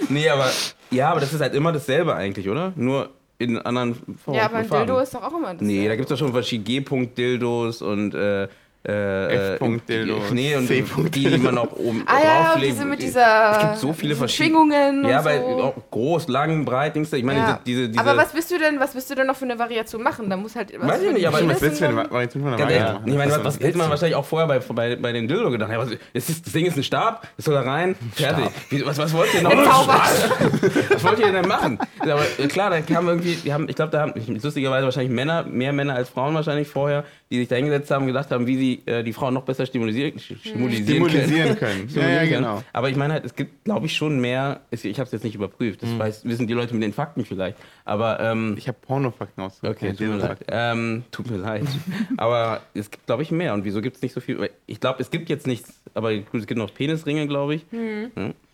[0.08, 0.48] nee, aber
[0.90, 2.72] ja, aber das ist halt immer dasselbe eigentlich, oder?
[2.76, 4.38] Nur in anderen Formen.
[4.38, 4.86] ja, aber ein Farben.
[4.86, 5.62] Dildo ist doch auch immer das.
[5.62, 8.48] Nee, da gibt es doch schon verschiedene G-Punkt-Dildos und äh,
[8.88, 10.82] äh, F-Punkt-Dildos, Nee, und die,
[11.30, 12.72] die man auch oben Ah ja, und drauflegt.
[12.74, 13.50] diese mit dieser.
[13.52, 14.46] Es gibt so viele verschiedene.
[14.56, 15.74] Schwingungen Ja, weil so.
[15.90, 17.16] groß, lang, breit, Dings da.
[17.16, 17.60] Ich meine, Ja.
[17.66, 18.00] diese, diese.
[18.00, 20.30] aber was willst du denn, was willst du denn noch für eine Variation machen?
[20.30, 20.72] Da muss halt.
[20.78, 21.96] Was Weiß ich für nicht, aber Was willst du denn?
[21.96, 23.02] dann- Variation von einer machen?
[23.08, 25.50] ich meine, Das was, was hätte man wahrscheinlich auch vorher bei, bei, bei dem Dildo
[25.50, 25.70] gedacht?
[25.72, 28.44] Ja, was, das, ist, das Ding ist ein Stab, das soll da rein, fertig.
[28.70, 29.50] Wie, was, was wollt ihr noch?
[29.52, 31.78] Was wollt ihr denn machen?
[32.04, 34.12] Ja, Aber äh, klar, da kamen irgendwie, die haben, ich glaube, da haben
[34.42, 38.08] lustigerweise wahrscheinlich Männer, mehr Männer als Frauen wahrscheinlich vorher, die sich da hingesetzt haben und
[38.08, 41.58] gedacht haben, wie sie äh, die Frauen noch besser stimulisieren, stimulisieren, Stimulisieren können.
[41.58, 41.88] können.
[41.94, 42.54] Ja, ja, Stimulisieren genau.
[42.54, 42.64] können.
[42.72, 45.34] Aber ich meine halt, es gibt, glaube ich, schon mehr, ich habe es jetzt nicht
[45.34, 49.42] überprüft, das weiß, wissen die Leute mit den Fakten vielleicht, aber ähm, Ich habe Pornofakten
[49.42, 49.82] ausgedruckt.
[49.82, 50.38] Okay, tut mir leid.
[50.48, 51.66] Ähm, tut mir leid.
[52.16, 53.54] Aber es gibt, glaube ich, mehr.
[53.54, 54.50] Und wieso gibt es nicht so viel?
[54.66, 57.66] Ich glaube, es gibt jetzt nichts, aber gut, es gibt noch Penisringe, glaube ich.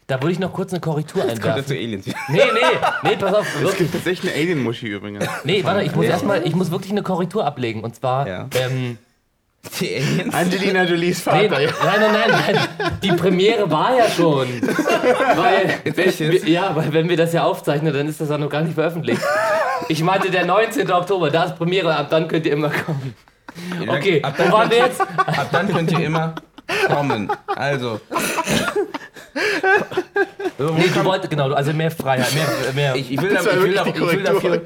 [0.08, 1.56] Da würde ich noch kurz eine Korrektur Kommt einwerfen.
[1.58, 2.06] jetzt zu Aliens.
[2.06, 2.40] Nee, nee,
[3.10, 3.46] nee, pass auf.
[3.64, 5.24] Es gibt tatsächlich eine Alien-Muschi übrigens.
[5.44, 7.82] Nee, warte, ich muss erstmal, ich muss wirklich eine Korrektur ablegen.
[7.82, 8.48] Und zwar, Ja.
[8.60, 8.98] ähm,
[9.80, 10.34] Die Aliens?
[10.34, 11.48] Angelina Jolies nee, Vater.
[11.60, 12.30] nein, nein, nein,
[12.78, 14.48] nein, die Premiere war ja schon.
[15.36, 18.62] Weil, wir, ja, weil wenn wir das ja aufzeichnen, dann ist das ja noch gar
[18.62, 19.22] nicht veröffentlicht.
[19.88, 20.90] Ich meinte der 19.
[20.90, 23.14] Oktober, da ist Premiere, ab dann könnt ihr immer kommen.
[23.86, 25.00] Okay, ab wo dann, waren wir jetzt?
[25.00, 26.34] ab dann könnt ihr immer
[26.88, 27.30] kommen.
[27.54, 28.00] Also.
[30.58, 33.72] Nee, du wolltest, genau, also mehr Freiheit, mehr, mehr ich, ich, will, da, ich, will,
[33.74, 34.62] da, will dafür,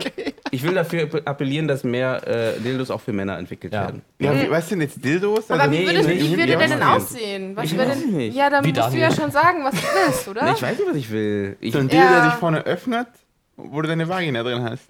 [0.50, 3.82] ich will dafür appellieren, dass mehr äh, Dildos auch für Männer entwickelt Ja.
[3.82, 4.02] werden.
[4.18, 5.50] Ja, wie, was sind jetzt Dildos?
[5.50, 7.56] Aber Also, wie nee, würde, nee, wie ich- würde der denn aussehen?
[7.56, 8.36] Was Ich denn, nicht.
[8.36, 10.52] Ja, dann Wie musst du ja schon sagen, was du willst, oder?
[10.52, 11.56] Ich weiß nicht, was ich will.
[11.60, 12.20] Ich, so ein Dildo, Ja.
[12.20, 13.06] der sich vorne öffnet,
[13.56, 14.82] wo du deine Vagina drin hast.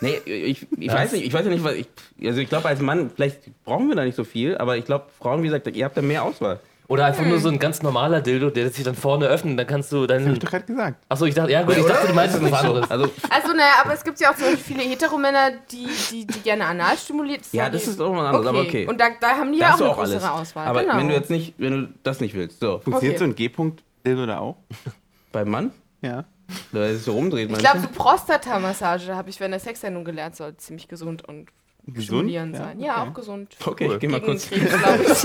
[0.00, 1.86] Nee, ich, ich weiß nicht, ich weiß ja nicht, was ich.
[2.24, 5.06] Also ich glaube, als Mann, vielleicht brauchen wir da nicht so viel, aber ich glaube,
[5.20, 6.58] Frauen, wie gesagt, ihr habt da mehr Auswahl.
[6.86, 9.90] Oder einfach nur so ein ganz normaler Dildo, der sich dann vorne öffnet, dann kannst
[9.90, 10.32] du Hab dann.
[10.32, 11.02] ich doch gerade gesagt.
[11.08, 12.90] Achso, ich dachte, ja gut, ich dachte, du meinst was anderes.
[12.90, 16.40] Also, Also, naja, aber es gibt ja auch zum Beispiel viele Heteromänner, die, die, die
[16.40, 18.86] gerne anal stimuliert ja, das ist auch mal anders, aber okay.
[18.86, 20.10] Und da, da haben die Da ja auch eine auch alles.
[20.12, 20.66] größere Auswahl.
[20.66, 20.96] Aber genau.
[20.98, 23.18] wenn du jetzt nicht, wenn du das nicht willst, so, Funktioniert Okay.
[23.18, 24.56] so ein G-Punkt-Dildo da auch?
[25.32, 26.24] beim Mann, Ja.
[26.72, 27.84] der sich so rumdreht, ich glaube, du?
[27.84, 31.48] so Prostata-Massage habe ich während der Sexsendung gelernt, soll ziemlich gesund und
[31.86, 32.04] Gesund?
[32.04, 32.80] stimulierend sein.
[32.80, 33.10] Ja, okay.
[33.10, 33.56] auch gesund.
[33.64, 35.24] Okay, ich geh mal kurz, Krebs,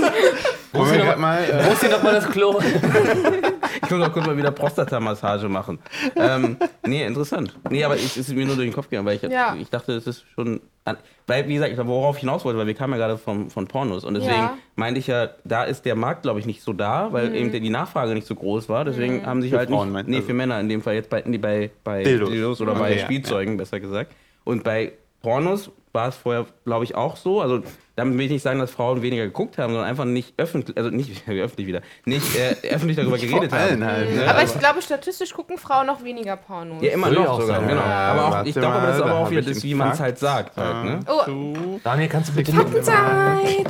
[1.18, 1.42] mal.
[1.44, 2.58] Äh, Wo ist hier nochmal das Klo?
[3.82, 5.78] ich muss noch kurz mal wieder Prostata-Massage machen.
[6.16, 7.56] ähm, nee, interessant.
[7.70, 9.56] Nee, aber es ist mir nur durch den Kopf gegangen, weil ich, Ja.
[9.58, 10.60] ich dachte, es ist schon.
[10.84, 10.96] An,
[11.26, 14.02] weil, wie gesagt, worauf ich hinaus wollte, weil wir kamen ja gerade vom, von Pornos
[14.04, 14.56] und deswegen Ja.
[14.76, 17.70] meinte ich ja, da ist der Markt, glaube ich, nicht so da, weil eben die
[17.70, 18.84] Nachfrage nicht so groß war.
[18.84, 20.28] Deswegen haben sich Für halt Frauen nicht, nee, also?
[20.28, 22.30] für Männer in dem Fall jetzt bei, nee, bei, bei Dildos.
[22.30, 24.12] Dildos, oder Okay, bei ja, Spielzeugen, besser gesagt.
[24.44, 27.40] Und bei Pornos war es vorher, glaube ich, auch so.
[27.40, 27.62] Also
[27.96, 30.90] damit will ich nicht sagen, dass Frauen weniger geguckt haben, sondern einfach nicht öffentlich, also
[30.90, 33.84] nicht öffentlich wieder, nicht äh, öffentlich darüber geredet vor haben.
[33.84, 34.14] halt.
[34.14, 34.28] Ne?
[34.28, 36.82] Aber ich glaube, statistisch gucken Frauen noch weniger Pornos.
[36.82, 37.68] Ja, immer noch auch sogar, sagen.
[37.68, 37.82] genau.
[37.82, 39.98] Ja, aber auch, ich glaube, aber das ist aber auch wieder das, wie man es
[39.98, 40.02] Fakt.
[40.04, 40.56] halt sagt.
[40.56, 41.00] Halt, ne?
[41.06, 41.80] Oh, Zu.
[41.82, 42.82] Daniel, kannst du bitte.
[42.82, 43.66] Zeit.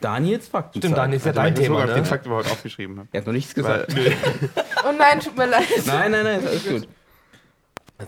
[0.00, 0.78] Daniels Fakten.
[0.78, 2.08] Stimmt, Daniel ist ja dein Ich weiß sogar, Thema, ich den ne?
[2.08, 3.08] Fakt überhaupt aufgeschrieben habe.
[3.12, 3.94] Er hat noch nichts gesagt.
[4.82, 5.64] Oh nein, tut mir leid.
[5.84, 6.88] Nein, nein, nein, ist alles gut.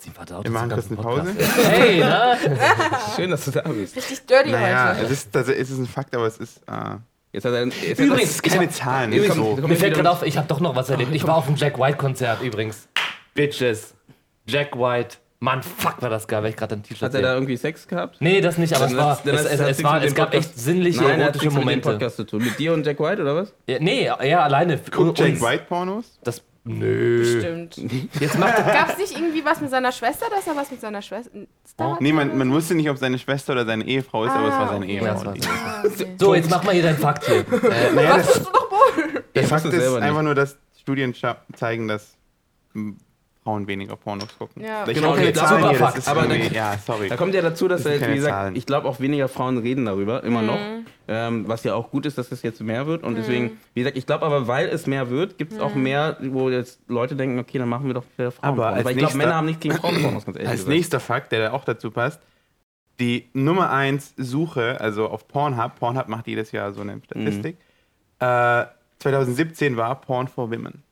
[0.01, 1.35] Sie verdaut Wir machen kurz eine Pause.
[1.71, 2.37] Hey, ne?
[3.17, 3.97] Schön, dass du da bist.
[3.97, 5.05] Richtig dirty Naja, heute.
[5.07, 6.59] es ist, also, es ist ein Fakt, aber es ist.
[6.69, 6.97] Äh,
[7.35, 9.11] Jetzt hat er, jetzt hat Übrigens, es ist keine Zahlen.
[9.13, 9.57] Übrigens, so.
[9.57, 11.15] Mir fällt gerade auf, ich habe doch noch was erlebt.
[11.15, 12.89] Ich war auf dem Jack White Konzert übrigens.
[13.35, 13.95] Bitches.
[14.47, 15.17] Jack White.
[15.41, 17.89] Mann, fuck, war das geil, weil ich gerade ein T-Shirt Hat er da irgendwie Sex
[17.89, 18.19] gehabt?
[18.21, 20.59] Nee, das nicht, aber Dann es war, es, es, es, war, es gab Podcast- echt
[20.61, 21.91] sinnliche, Nein, er hat erotische nichts mit dem Momente.
[21.91, 22.45] Podcast zu tun.
[22.45, 23.53] Mit dir und Jack White oder was?
[23.67, 24.79] Ja, nee, eher alleine.
[24.91, 25.41] Guckt Jack.
[25.41, 26.19] White Pornos?
[26.23, 27.19] Das Nö.
[27.19, 27.77] Bestimmt.
[28.21, 31.03] Jetzt macht Gab es nicht irgendwie was mit seiner Schwester, dass er was mit seiner
[31.03, 31.31] Schwester.
[31.69, 34.55] Star Nee, man, man wusste nicht, ob seine Schwester oder seine Ehefrau ist, aber es
[34.55, 34.95] war seine okay.
[34.95, 35.33] Ehefrau.
[35.35, 36.17] Ja, Ah, okay.
[36.19, 37.45] So, jetzt mach mal hier deinen Fakt hier.
[37.53, 39.25] Äh, naja, Was das, du doch wohl?
[39.35, 41.15] der Fakt ist einfach nur, dass Studien
[41.57, 42.17] zeigen, dass
[43.43, 44.63] Frauen weniger Pornos gucken.
[44.63, 44.87] Ja.
[44.87, 45.97] Ich Genau, keine super Zahlen hier, Fakt.
[45.97, 47.09] das ist Aber irgendwie, ja, sorry.
[47.09, 48.55] Da kommt ja dazu, dass, Das äh, wie gesagt, Zahlen.
[48.57, 50.59] ich glaube auch weniger Frauen reden darüber, immer noch.
[50.59, 50.87] Mhm.
[51.09, 53.03] Ähm, was ja auch gut ist, dass es jetzt mehr wird.
[53.03, 55.83] Und deswegen, wie gesagt, ich glaube aber, weil es mehr wird, gibt es auch Mhm.
[55.83, 58.49] mehr, wo jetzt Leute denken, okay, dann machen wir doch wieder Frauen.
[58.49, 60.69] Aber als Weil ich glaube, nächster- Männer haben nicht gegen Frauen ganz ehrlich Als gesagt.
[60.69, 62.21] nächster Fakt, der da auch dazu passt,
[63.01, 67.57] die Nummer 1 Suche, also auf Pornhub, Pornhub macht jedes Jahr so eine Statistik,
[68.21, 68.65] äh,
[69.01, 70.85] 2017 war Porn for Women.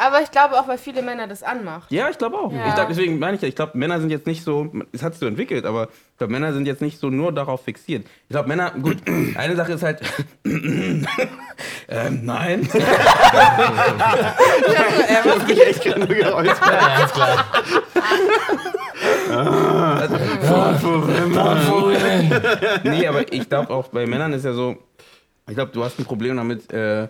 [0.00, 1.90] Aber ich glaube auch, weil viele Männer das anmacht.
[1.90, 2.52] Ja, ich glaube auch.
[2.52, 2.68] Ja.
[2.68, 5.14] Ich glaub, deswegen meine ich ja, ich glaube, Männer sind jetzt nicht so, es hat
[5.14, 8.06] sich so entwickelt, aber ich glaube, Männer sind jetzt nicht so nur darauf fixiert.
[8.06, 8.98] Ich glaube, Männer, gut,
[9.36, 10.00] eine Sache ist halt,
[10.44, 11.04] ähm,
[12.22, 12.68] nein.
[15.08, 16.62] Er hat mich echt gerade nur geräuscht.
[16.64, 17.44] Ja, alles klar.
[22.84, 24.76] nee, aber ich glaube auch bei Männern ist ja so,
[25.48, 27.08] ich glaube, du hast ein Problem damit, äh,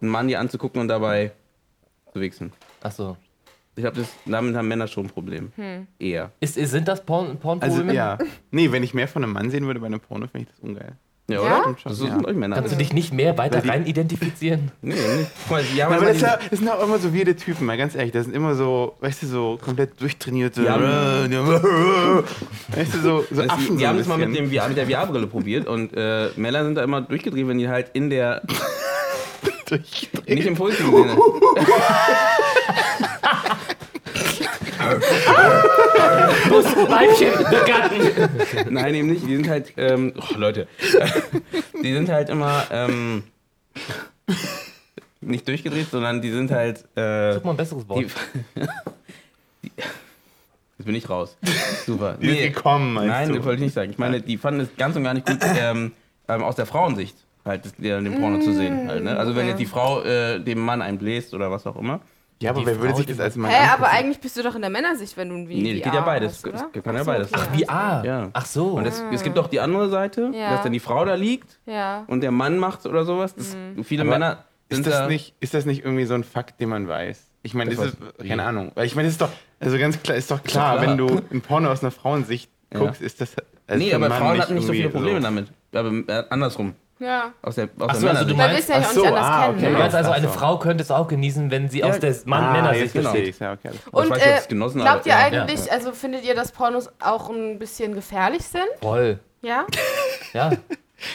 [0.00, 1.32] einen Mann dir anzugucken und dabei
[2.12, 2.52] zu wichsen.
[2.82, 3.16] Achso.
[3.76, 5.52] Ich glaube, damit haben Männer schon ein Problem.
[5.98, 6.32] Eher.
[6.40, 8.18] Ist, ist, sind das Porn, Porn Also, ja.
[8.50, 10.58] Nee, wenn ich mehr von einem Mann sehen würde bei einem Porno, fände ich das
[10.60, 10.92] ungeil.
[11.28, 11.60] Ja, Ja?
[11.62, 11.76] oder?
[11.84, 12.56] Das sind euch Männer.
[12.56, 14.72] Kannst du dich nicht mehr weiter die- rein identifizieren?
[14.82, 15.26] Nee, nee.
[15.44, 17.64] Guck mal, die haben Aber das, ist ja, das sind auch immer so weirde Typen,
[17.66, 18.10] mal ganz ehrlich.
[18.12, 20.64] Das sind immer so, weißt du, so komplett durchtrainierte.
[20.64, 20.74] Ja.
[22.74, 23.76] weißt du, so, so Affen.
[23.76, 26.64] die so haben das mal mit, dem VR, mit der VR-Brille probiert und äh, Männer
[26.64, 28.42] sind da immer durchgedreht, wenn die halt in der.
[29.70, 30.28] Durchdreht.
[30.28, 31.14] nicht im positiven Sinne.
[36.48, 38.74] Muss Weibchen begatten.
[38.74, 39.26] Nein, eben nicht.
[39.26, 39.72] Die sind halt.
[39.76, 40.66] Ähm, oh, Leute.
[41.82, 42.64] die sind halt immer.
[42.70, 43.22] Ähm,
[45.20, 46.84] nicht durchgedreht, sondern die sind halt.
[46.96, 48.00] Äh, Such mal ein besseres Wort.
[48.00, 48.06] die,
[49.62, 49.72] die,
[50.78, 51.36] jetzt bin ich raus.
[51.86, 52.16] Super.
[52.20, 53.34] Die sind gekommen, meinst Nein, du?
[53.36, 53.90] das wollte ich nicht sagen.
[53.90, 55.92] Ich meine, die fanden es ganz und gar nicht gut ähm,
[56.28, 58.88] ähm, aus der Frauensicht, halt das, ja, den Porno zu sehen.
[58.88, 59.16] Halt, ne?
[59.18, 62.00] Also wenn jetzt die Frau äh, dem Mann einbläst oder was auch immer.
[62.42, 64.54] Ja, aber Die wer würde sich das als Mann Hä, aber eigentlich bist du doch
[64.54, 66.42] in der Männersicht, wenn du ein Nee, das geht ja beides.
[66.42, 67.28] Hast, Das kann ja Ach so, beides.
[67.34, 68.02] Ach, VR.
[68.06, 68.30] Ja.
[68.32, 68.66] Ach so.
[68.68, 70.52] Und es, es gibt auch die andere Seite, Ja.
[70.52, 72.04] dass dann die Frau da liegt Ja.
[72.06, 73.34] und der Mann macht oder sowas.
[73.34, 76.24] Das, Viele Aber Männer sind Ist das, da, nicht, ist das nicht irgendwie so ein
[76.24, 77.26] Fakt, den man weiß?
[77.42, 78.72] Ich meine, Das ist es, was- keine Ahnung.
[78.74, 80.88] Weil ich meine, es ist doch, also ganz klar, ist doch klar, klar.
[80.88, 82.78] wenn du ein Porno aus einer Frauensicht Ja.
[82.80, 83.34] guckst, ist das.
[83.66, 85.48] also Nee, aber Mann Frauen hatten nicht so viele Probleme damit.
[85.74, 86.74] Aber äh, andersrum.
[87.00, 87.32] Ja.
[87.42, 89.08] Aus der, aus Ach der so, also du meinst, es ja ach auch so, nicht
[89.08, 89.56] anders ah, kennen.
[89.56, 89.66] okay.
[89.66, 89.78] du Ne?
[89.78, 90.32] meinst also, eine so.
[90.34, 91.86] Frau könnte es auch genießen, wenn sie Ja.
[91.86, 93.08] aus der Mann ah, Männersicht jetzt genau.
[93.10, 93.60] verstehe ich's, ja, okay.
[93.62, 93.74] klar.
[93.74, 96.90] Ich Und weiß äh, es genossen glaubt ihr aber- eigentlich, also findet ihr, dass Pornos
[97.00, 98.68] auch ein bisschen gefährlich sind?
[98.80, 99.18] Voll.
[99.42, 99.66] Ja?
[100.32, 100.52] Ja.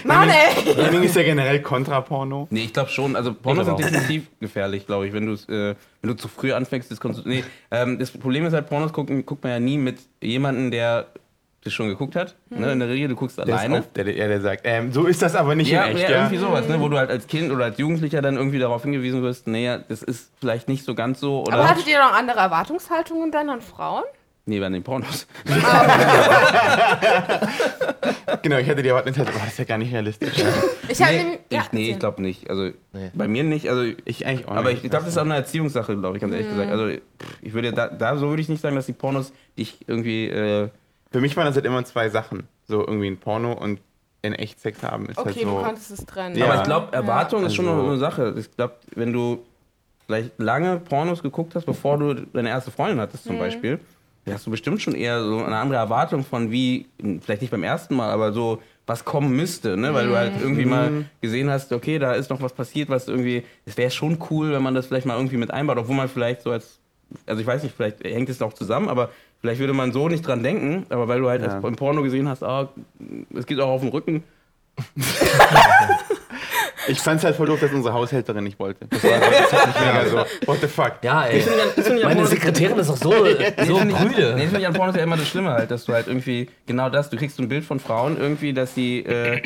[0.04, 0.74] Mann, ey!
[0.74, 2.48] Gaming ist ja generell Kontraporno.
[2.50, 3.16] Nee, ich glaube schon.
[3.16, 5.76] Also Pornos Ich sind definitiv gefährlich, glaube ich, wenn, äh, wenn
[6.10, 9.44] du zu früh anfängst, das konntest Nee, ähm, das Problem ist halt, Pornos gucken, guckt
[9.44, 11.06] man ja nie mit jemandem, der
[11.66, 12.36] das schon geguckt hat.
[12.50, 12.72] Ne?
[12.72, 13.80] In der Regel, du guckst Der, ist alleine.
[13.80, 16.10] auf, der, der, der sagt, ähm, so ist das aber nicht Ja, in echt, ja,
[16.12, 16.18] ja.
[16.24, 16.80] irgendwie sowas, ne?
[16.80, 20.02] wo du halt als Kind oder als Jugendlicher dann irgendwie darauf hingewiesen wirst, naja, das
[20.04, 21.42] ist vielleicht nicht so ganz so.
[21.42, 24.04] Oder Aber hattet ihr noch andere Erwartungshaltungen dann an Frauen?
[24.48, 25.26] nee, bei den Pornos.
[28.42, 30.34] Genau, ich hätte die erwartet, boah, das ist ja gar nicht realistisch.
[30.88, 32.48] Ich nee, ja, ich, nee, ich glaube nicht.
[32.50, 33.12] Also Nee.
[33.14, 33.70] bei mir nicht.
[33.70, 34.84] Also Ich eigentlich auch Aber nicht.
[34.84, 36.70] ich glaube, das ist auch eine Erziehungssache, glaube ich, ganz ehrlich gesagt.
[36.72, 36.90] Also
[37.42, 40.28] ich würde da, da so würde ich nicht sagen, dass die Pornos dich irgendwie.
[40.30, 40.70] Äh,
[41.16, 42.50] Für mich waren das halt immer zwei Sachen.
[42.68, 43.80] So irgendwie ein Porno und
[44.22, 45.56] in echt Sex haben ist Okay, halt du so.
[45.62, 46.36] konntest es trennen.
[46.36, 46.46] Ja.
[46.48, 48.36] Aber ich glaube, Erwartung ist schon Also- noch eine Sache.
[48.38, 49.40] Ich glaube, wenn du
[50.06, 53.30] vielleicht lange Pornos geguckt hast, bevor du deine erste Freundin hattest, Mhm.
[53.30, 53.80] zum Beispiel,
[54.26, 56.88] da hast du bestimmt schon eher so eine andere Erwartung von wie,
[57.22, 59.94] vielleicht nicht beim ersten Mal, aber so, was kommen müsste, ne?
[59.94, 63.44] Weil du halt irgendwie mal gesehen hast, okay, da ist noch was passiert, was irgendwie,
[63.66, 66.42] es wäre schon cool, wenn man das vielleicht mal irgendwie mit einbaut, obwohl man vielleicht
[66.42, 66.78] so als,
[67.26, 69.10] also ich weiß nicht, vielleicht hängt es auch zusammen, aber
[69.42, 71.50] vielleicht würde man so nicht dran denken, aber weil du halt Ja.
[71.50, 72.70] als, im Porno gesehen hast, ah,
[73.36, 74.24] es geht auch auf dem Rücken,
[76.88, 78.86] Ich fand's halt voll doof, dass unsere Haushälterin nicht wollte.
[78.88, 80.94] Das, war, mich mega so, what the fuck.
[81.02, 81.40] Ja, ey.
[81.40, 83.10] Ich an- ich Meine Pornos- Sekretärin ist doch so,
[83.66, 84.34] so Nee, prüde.
[84.36, 86.48] nee, das finde ich an Pornos ja immer das Schlimme halt, dass du halt irgendwie
[86.68, 89.42] genau das, du kriegst so ein Bild von Frauen irgendwie, dass sie äh,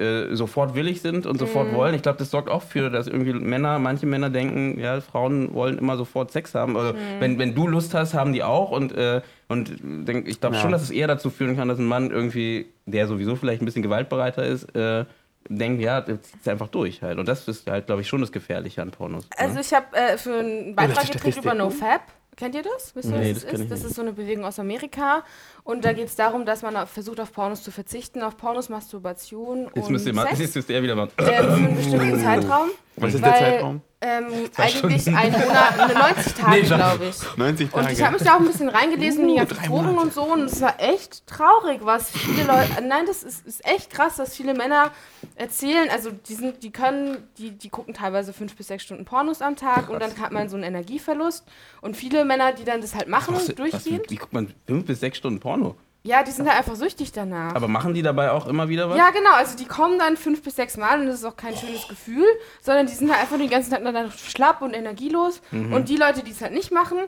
[0.00, 1.94] äh, sofort willig sind und sofort wollen.
[1.94, 5.78] Ich glaube, das sorgt auch für, dass irgendwie Männer, manche Männer denken, ja, Frauen wollen
[5.78, 6.76] immer sofort Sex haben.
[6.76, 10.56] Also wenn, wenn du Lust hast, haben die auch und, äh, und denk, ich glaube
[10.56, 10.62] Ja.
[10.62, 13.66] schon, dass es eher dazu führen kann, dass ein Mann irgendwie, der sowieso vielleicht ein
[13.66, 15.04] bisschen gewaltbereiter ist, äh,
[15.48, 17.18] denkt, ja, der zieht es einfach durch halt.
[17.18, 19.26] Und das ist halt, glaube ich, schon das Gefährliche an Pornos.
[19.36, 19.60] Also ne?
[19.60, 21.54] ich habe äh, für einen das Beitrag gekriegt über.
[21.54, 22.02] NoFap.
[22.36, 22.94] Kennt ihr das?
[22.96, 23.64] Wisst ihr, Nee, was das das, kenn ist?
[23.64, 23.88] ich Das nicht.
[23.90, 25.24] ist so eine Bewegung aus Amerika.
[25.64, 29.70] Und da geht es darum, dass man versucht, auf Pornos zu verzichten, auf Pornos, Masturbation
[29.74, 30.38] Jetzt und müsst ihr mal, Sex.
[30.40, 31.08] jetzt müsst ihr wieder mal.
[31.16, 32.68] äh, für einen bestimmten Zeitraum.
[32.96, 33.82] Was ist der Zeitraum?
[34.02, 34.24] ähm,
[34.56, 37.36] eigentlich ein Monat, 90 Tage, Nee, glaube ich.
[37.36, 37.84] 90 Tage.
[37.86, 40.02] Und ich habe mich da auch ein bisschen reingelesen in die ganzen drei Foren Monate.
[40.06, 42.82] und so und es war echt traurig, was viele Leute.
[42.82, 44.90] Nein, das ist, ist echt krass, was viele Männer
[45.34, 45.88] erzählen.
[45.90, 49.56] Also die sind, die können, die, die gucken teilweise fünf bis sechs Stunden Pornos am
[49.56, 51.44] Tag und dann hat man so einen Energieverlust.
[51.82, 55.00] Und viele Männer, die dann das halt machen, Was, durchgehend, wie guckt man fünf bis
[55.00, 55.76] sechs Stunden Porno?
[56.02, 57.54] ja, die sind halt einfach süchtig danach.
[57.54, 58.96] Aber machen die dabei auch immer wieder was?
[58.96, 59.32] Ja, genau.
[59.34, 62.24] Also die kommen dann fünf bis sechs Mal und das ist auch kein schönes Gefühl,
[62.62, 65.42] sondern die sind halt einfach den ganzen Tag dann schlapp und energielos.
[65.50, 65.74] Mhm.
[65.74, 66.98] Und die Leute, die es halt nicht machen,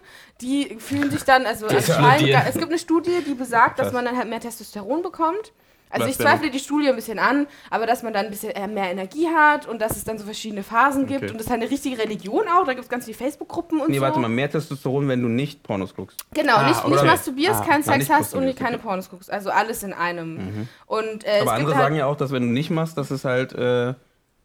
[0.42, 2.37] die fühlen sich dann, also scheint, Studie.
[2.48, 3.94] es gibt eine Studie, die besagt, dass Krass.
[3.94, 5.52] man dann halt mehr Testosteron bekommt.
[5.92, 8.50] Also Was ich zweifle die Studie ein bisschen an, aber dass man dann ein bisschen
[8.50, 11.31] äh, mehr Energie hat und dass es dann so verschiedene Phasen gibt Okay.
[11.33, 13.90] und das ist halt eine richtige Religion auch, da gibt es ganz viele Facebook-Gruppen und
[13.90, 14.00] Nee, so.
[14.02, 16.24] warte mal, mehr Testosteron, wenn du nicht Pornos guckst.
[16.35, 17.07] Genau, Ah, nicht, nicht okay.
[17.07, 18.83] masturbierst, Ah, keinen Sex nicht hast und masturbierst, keine okay.
[18.87, 19.31] Pornos guckst.
[19.31, 20.66] Also alles in einem.
[20.87, 22.96] Und, äh, es Aber andere gibt halt, sagen ja auch, dass wenn du nicht machst,
[22.96, 23.90] dass es halt äh,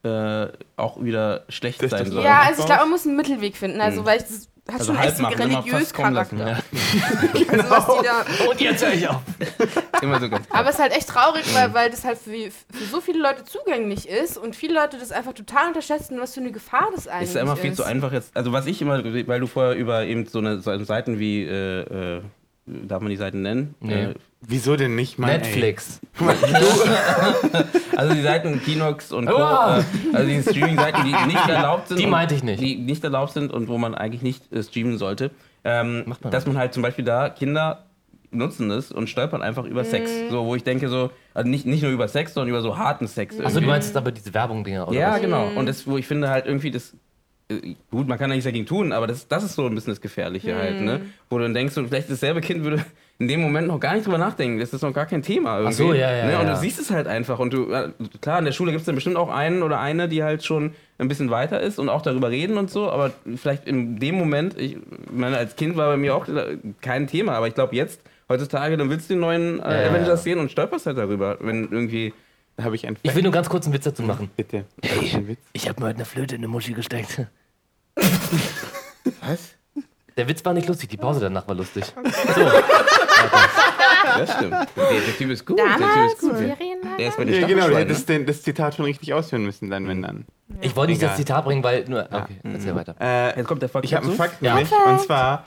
[0.03, 2.23] äh, auch wieder schlecht sein soll.
[2.23, 3.81] Ja, also ich glaube, man muss einen Mittelweg finden.
[3.81, 4.05] Also, Mhm.
[4.05, 6.63] weil das hat Also schon halb echt so religiös fast kommen lassen, Charakter.
[6.63, 7.43] ja.
[7.57, 9.21] Also, was die da, Und jetzt höre ich auf.
[10.01, 10.59] Immer so ganz klar.
[10.59, 11.55] aber es ist halt echt traurig, Mhm.
[11.55, 15.11] weil, weil das halt für, für so viele Leute zugänglich ist und viele Leute das
[15.11, 17.77] einfach total unterschätzen, was für eine Gefahr das eigentlich ist ja immer viel ist.
[17.77, 18.35] zu einfach jetzt.
[18.35, 22.17] Also was ich immer, weil du vorher über eben so eine so Seiten wie, äh,
[22.17, 22.21] äh,
[22.65, 23.75] darf man die Seiten nennen?
[23.79, 24.03] Nee.
[24.03, 24.13] Äh,
[24.49, 25.27] Wieso denn nicht mal?
[25.27, 25.99] Netflix.
[27.97, 29.35] also die Seiten Kinox und Co.
[29.35, 29.83] Äh,
[30.13, 31.99] also die Streaming-Seiten, die nicht erlaubt sind.
[31.99, 32.61] Die meinte ich nicht.
[32.61, 35.31] Die nicht erlaubt sind und wo man eigentlich nicht äh, streamen sollte.
[35.65, 37.87] Ähm, Macht man dass man halt zum Beispiel da Kinder
[38.31, 40.11] nutzen es und stolpern einfach über Sex.
[40.11, 40.29] Mhm.
[40.31, 43.07] So, wo ich denke so, also nicht, nicht nur über Sex, sondern über so harten
[43.07, 43.37] Sex.
[43.41, 44.97] Achso, du meinst jetzt aber diese Werbung-Dinger, oder?
[44.97, 45.21] Ja, was?
[45.21, 45.49] genau.
[45.55, 46.95] Und das, wo ich finde halt irgendwie das.
[47.49, 49.91] Äh, Gut, man kann ja nichts dagegen tun, aber das, das ist so ein bisschen
[49.91, 51.01] das Gefährliche halt, ne?
[51.29, 52.83] Wo du dann denkst, so, vielleicht dasselbe Kind würde
[53.19, 54.59] in dem Moment noch gar nicht drüber nachdenken.
[54.59, 55.57] Das ist noch gar kein Thema.
[55.57, 56.39] Irgendwie, so, ja, ja, ne?
[56.39, 56.53] Und ja.
[56.53, 57.39] du siehst es halt einfach.
[57.39, 57.89] Und du, äh,
[58.21, 60.73] klar, in der Schule gibt es dann bestimmt auch einen oder eine, die halt schon
[60.99, 64.57] ein bisschen weiter ist und auch darüber reden und so, aber vielleicht in dem Moment,
[64.57, 64.77] ich
[65.11, 68.77] meine, als Kind war bei mir auch äh, kein Thema, aber ich glaube jetzt, heutzutage,
[68.77, 72.13] dann willst du den neuen äh, Avengers sehen und stolperst halt darüber, wenn irgendwie.
[72.61, 74.29] Habe ich einen Ich will nur ganz kurz einen Witz dazu machen.
[74.35, 74.65] Bitte.
[74.81, 75.39] Witz.
[75.53, 77.27] Ich habe mir heute eine Flöte in eine Muschi gesteckt.
[79.21, 79.53] Was?
[80.17, 81.85] Der Witz war nicht lustig, die Pause danach war lustig.
[84.17, 84.53] Das stimmt.
[84.53, 85.59] Der, der Typ ist gut.
[85.59, 86.33] der Typ Damals, ist gut.
[86.97, 89.87] Der ist bei den Ja, genau, das, den, das Zitat schon richtig ausführen müssen, dann,
[89.87, 90.25] wenn dann.
[90.61, 91.17] Ich wollte nicht das.
[91.17, 92.07] Zitat bringen, weil nur.
[92.11, 92.95] Okay, erzähl weiter.
[92.99, 94.15] Äh, Jetzt kommt der Fakt ich habe einen.
[94.15, 94.55] Fakt Ja.
[94.55, 95.45] nämlich, und zwar.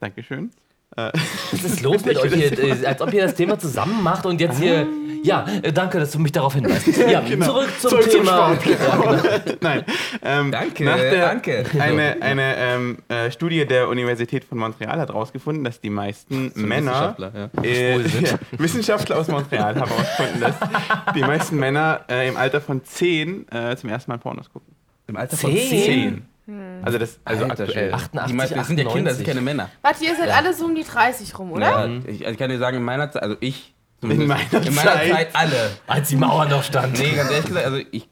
[0.00, 0.50] Dankeschön.
[0.96, 1.12] Äh.
[1.52, 2.58] Was ist los mit euch hier?
[2.58, 4.86] Äh, als ob ihr das Thema zusammen macht und jetzt hier.
[4.90, 5.10] Ah.
[5.22, 6.86] Ja, äh, danke, dass du mich darauf hinweist.
[7.10, 7.46] Ja, genau.
[7.46, 8.58] zurück zum zurück Thema.
[8.58, 9.02] Zum genau.
[9.02, 9.56] genau.
[9.60, 9.84] Nein.
[10.22, 11.64] Ähm, danke, der, danke.
[11.78, 16.60] Eine, eine ähm, äh, Studie der Universität von Montreal hat herausgefunden, dass die meisten so
[16.60, 17.16] Männer.
[17.18, 17.62] Wissenschaftler, ja.
[17.62, 20.56] äh, ja, Wissenschaftler aus Montreal haben herausgefunden, dass
[21.14, 24.74] die meisten Männer äh, im Alter von 10 zum ersten Mal Pornos gucken.
[25.06, 26.22] Im Alter von 10?
[26.50, 26.80] Hm.
[26.82, 27.94] Also das also Alter, aktuell.
[27.94, 29.70] 88, die meisten sind ja Kinder, das sind keine Männer.
[29.82, 30.34] Warte, ihr seid ja.
[30.34, 31.86] alle so um die 30 rum, oder?
[31.86, 34.74] Ja, ich, also ich kann dir sagen, in meiner Zeit, also ich in meiner, in
[34.74, 35.10] meiner Zeit.
[35.10, 35.28] Zeit.
[35.34, 35.70] alle.
[35.86, 36.98] Als die Mauer noch stand.
[36.98, 38.08] Nee, ganz ehrlich gesagt, also ich.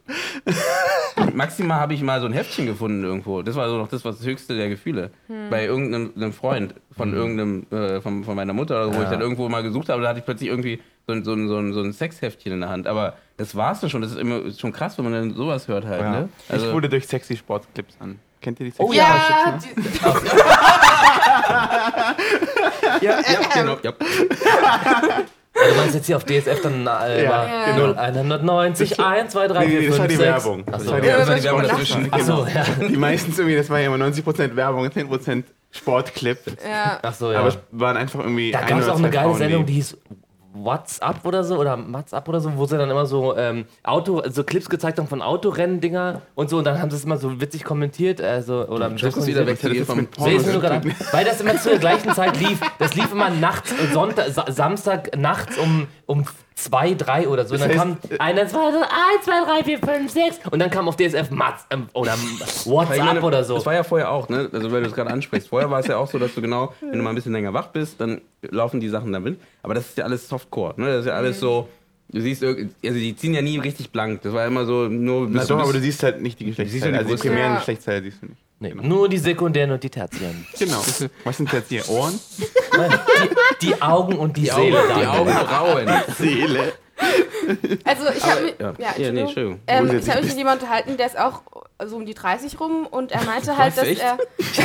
[1.34, 3.42] maximal habe ich mal so ein Heftchen gefunden irgendwo.
[3.42, 5.10] Das war so noch das, was das höchste der Gefühle.
[5.28, 5.48] Hm.
[5.50, 7.16] Bei irgendeinem Freund von hm.
[7.16, 9.04] irgendeinem, äh, von, von, meiner Mutter, so, wo ja.
[9.04, 11.80] ich dann irgendwo mal gesucht habe, da hatte ich plötzlich irgendwie so, so, so, so
[11.80, 12.86] ein Sexheftchen in der Hand.
[12.86, 14.02] Aber das war's dann schon.
[14.02, 16.02] Das ist immer schon krass, wenn man dann sowas hört halt.
[16.02, 16.10] Ja.
[16.10, 16.28] Ne?
[16.50, 18.18] Also, ich wurde durch sexy Sportclips an.
[18.40, 19.58] Kennt ihr die Oh ja,
[23.00, 23.76] ja, ja, genau.
[23.82, 23.92] Ja.
[25.60, 27.92] Also du meinst jetzt hier auf DSF dann äh, Ja, genau.
[27.94, 30.26] 0190, 1, 2, 3, Nee, 4, nee, 5, das war die 6.
[30.28, 30.64] Werbung.
[30.66, 32.12] Das Achso, war die- Ja, Das war die Werbung dazwischen.
[32.12, 32.64] Achso, ja.
[32.88, 36.38] Die meistens irgendwie, das war ja immer 90% Werbung, 10% Sportclip.
[36.68, 36.98] ja.
[37.02, 37.40] Achso, ja.
[37.40, 38.52] Aber es waren einfach irgendwie.
[38.52, 39.96] Da gab es auch eine geile Frauen, Sendung, die- die hieß
[40.62, 43.66] What's Up oder so oder What's Up oder so, wo sie dann immer so ähm,
[43.82, 47.16] Auto, so Clips gezeigt haben von Autorennen-Dinger und so und dann haben sie es immer
[47.16, 49.58] so witzig kommentiert, also oder Schuss ist wieder weg.
[49.64, 52.60] An, weil das immer zur gleichen Zeit lief.
[52.78, 56.24] Das lief immer nachts, Sonntag, Sa Samstag nachts um, um
[56.58, 57.54] 2, 3 oder so.
[57.54, 58.82] Und dann Das kam äh, 1, 2, 1,
[59.24, 62.12] 2, 3, 4, 5, 6 und dann kam auf DSF Mats ähm, oder
[62.64, 63.54] WhatsApp meine, oder so.
[63.54, 64.48] Das war ja vorher auch, ne?
[64.52, 65.48] Also wenn du es gerade ansprichst.
[65.48, 67.52] Vorher war es ja auch so, dass du genau, wenn du mal ein bisschen länger
[67.54, 69.38] wach bist, dann laufen die Sachen damit.
[69.62, 70.86] Aber das ist ja alles Softcore, ne?
[70.86, 71.68] Das ist ja alles so.
[72.10, 74.22] Du siehst, also die ziehen ja nie richtig blank.
[74.22, 75.28] Das war immer so nur.
[75.28, 76.92] Na bis- doch, bis- aber du siehst halt nicht die siehst ja Geschlechtsteile.
[76.92, 77.58] die Also die primären Ja.
[77.58, 78.40] Geschlechtsteile siehst du nicht.
[78.60, 80.44] Nee, nur die sekundären und die tertiären.
[80.58, 80.82] Genau.
[81.24, 81.88] Was sind jetzt hier?
[81.88, 82.18] Ohren?
[82.76, 82.98] Nein,
[83.60, 84.80] die, die Augen und die, die Seele.
[84.80, 85.06] Augen, die.
[85.06, 85.88] Augenbrauen.
[86.18, 86.72] Seele.
[87.84, 88.74] Also ich habe mich, ja.
[88.78, 89.60] ja, Ja, nee, Entschuldigung.
[89.66, 91.42] Ähm, ich habe mich mit jemandem unterhalten, der ist auch
[91.86, 94.02] so um die 30 rum und er meinte halt, dass echt?
[94.02, 94.18] er.
[94.38, 94.60] Ich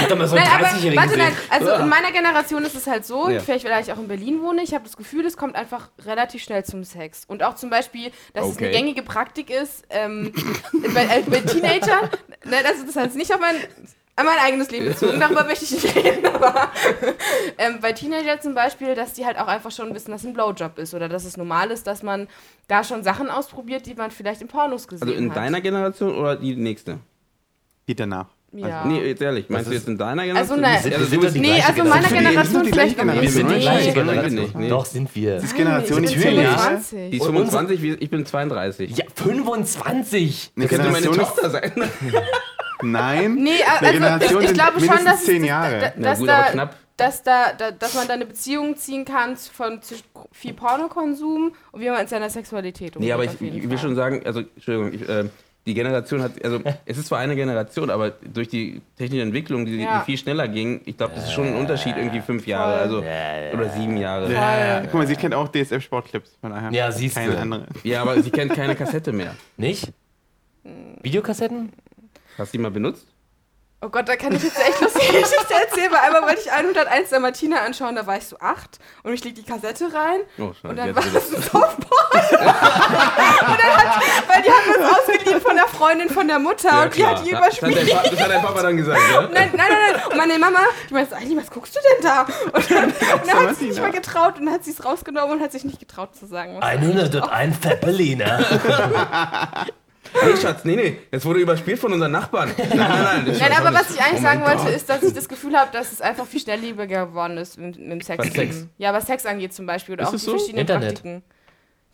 [0.00, 2.74] hab doch mal so einen Nein, aber 30-Jährigen warte, nein, also in meiner Generation ist
[2.74, 3.40] es halt so, Ja.
[3.40, 6.42] vielleicht weil ich auch in Berlin wohne, ich habe das Gefühl, es kommt einfach relativ
[6.42, 7.24] schnell zum Sex.
[7.26, 8.66] Und auch zum Beispiel, dass es Okay.
[8.66, 10.32] eine gängige Praktik ist, ähm,
[10.94, 12.08] bei, äh, bei Teenagern,
[12.44, 13.56] ne, das, das heißt nicht auf mein,
[14.16, 16.70] an mein eigenes Leben bezogen, darüber möchte ich nicht reden, aber
[17.58, 20.34] ähm, bei Teenagern zum Beispiel, dass die halt auch einfach schon wissen, dass es ein
[20.34, 22.28] Blowjob ist oder dass es normal ist, dass man
[22.68, 25.36] da schon Sachen ausprobiert, die man vielleicht in Pornos gesehen Also in hat.
[25.36, 26.98] deiner Generation oder die nächste?
[27.88, 28.28] Die danach.
[28.52, 28.84] ja.
[28.86, 30.60] Nee, jetzt ehrlich, meinst du jetzt in deiner Also Generation?
[30.60, 32.64] nein, sind- Ja, wir sind die nee, also in meiner Generation.
[32.64, 33.60] Sind vielleicht noch Wir sind die nee.
[33.60, 33.94] gleiche Nee.
[33.94, 34.34] Generation.
[34.42, 34.68] nicht, nee.
[34.68, 35.34] Doch, sind wir.
[35.34, 36.58] Das ist Generation ich bin 10 Jahre.
[36.80, 37.10] 25.
[37.10, 38.96] Die ist Und 25, wir- ich bin 32.
[38.96, 40.52] Ja, 25!
[40.56, 41.72] Eine Das könnte meine Generation Tochter sein.
[42.92, 43.34] Nein.
[43.42, 45.78] Nee, also Generation ich, ich glaube schon, dass, es- zehn Jahre.
[45.80, 46.76] da- Na dass, gut, aber da, knapp.
[46.96, 51.80] dass, da, da, dass man da eine Beziehung ziehen kann von zwischen viel Pornokonsum und
[51.80, 53.06] wie man in seiner Sexualität umgeht.
[53.08, 55.24] Nee, aber ich, ich will schon sagen, also, Entschuldigung, ich, äh,
[55.66, 59.76] die Generation hat, also, es ist zwar eine Generation, aber durch die technische Entwicklung, die,
[59.80, 60.00] Ja.
[60.00, 62.98] die viel schneller ging, ich glaube, das ist schon ein Unterschied, irgendwie fünf Jahre, also,
[62.98, 64.30] oder sieben Jahre.
[64.30, 66.36] Ja, Ja, guck mal, sie kennt auch DSF-Sportclips.
[66.40, 66.70] Von daher.
[66.70, 67.38] Ja, siehst Keine du.
[67.38, 67.66] andere.
[67.98, 69.34] aber sie kennt keine Kassette mehr.
[69.56, 69.88] Nicht?
[71.02, 71.72] Videokassetten?
[72.38, 73.06] Hast du die mal benutzt?
[73.80, 77.10] Oh Gott, da kann ich jetzt echt lustige Geschichte erzählen, weil einmal wollte ich 101
[77.10, 80.54] der Martina anschauen, da war ich so acht und ich leg die Kassette rein Oh,
[80.54, 80.68] scheiße.
[80.68, 81.68] und dann war es ein Softball.
[82.30, 86.82] und dann hat, weil die haben das ausgeliehen von der Freundin von der Mutter Ja,
[86.84, 87.10] und die klar.
[87.18, 88.12] hat die das, hat dein überspielt.
[88.12, 89.20] Das hat dein Papa dann gesagt, ja?
[89.22, 90.02] Nein, nein, nein, nein.
[90.10, 92.22] Und meine Mama, die meinte so, was guckst du denn da?
[92.54, 92.84] Und dann,
[93.20, 93.82] und dann hat sie sich Martina.
[93.82, 96.54] mal getraut und dann hat sie es rausgenommen und hat sich nicht getraut zu sagen.
[96.58, 98.38] was- 101 Feppeliner.
[100.22, 102.50] Nee, Schatz, nee, nee, das wurde überspielt von unseren Nachbarn.
[102.56, 103.26] Nein, nein, nein.
[103.26, 105.70] das Nein, aber was ich eigentlich Oh sagen wollte, ist, dass ich das Gefühl habe,
[105.72, 108.24] dass es einfach viel schnelllebiger geworden ist mit, mit dem Sex.
[108.24, 108.66] Was Sex?
[108.78, 109.94] Ja, was Sex angeht zum Beispiel.
[109.94, 110.30] Oder Ist auch die so?
[110.32, 110.94] verschiedenen Internet.
[110.94, 111.22] Praktiken.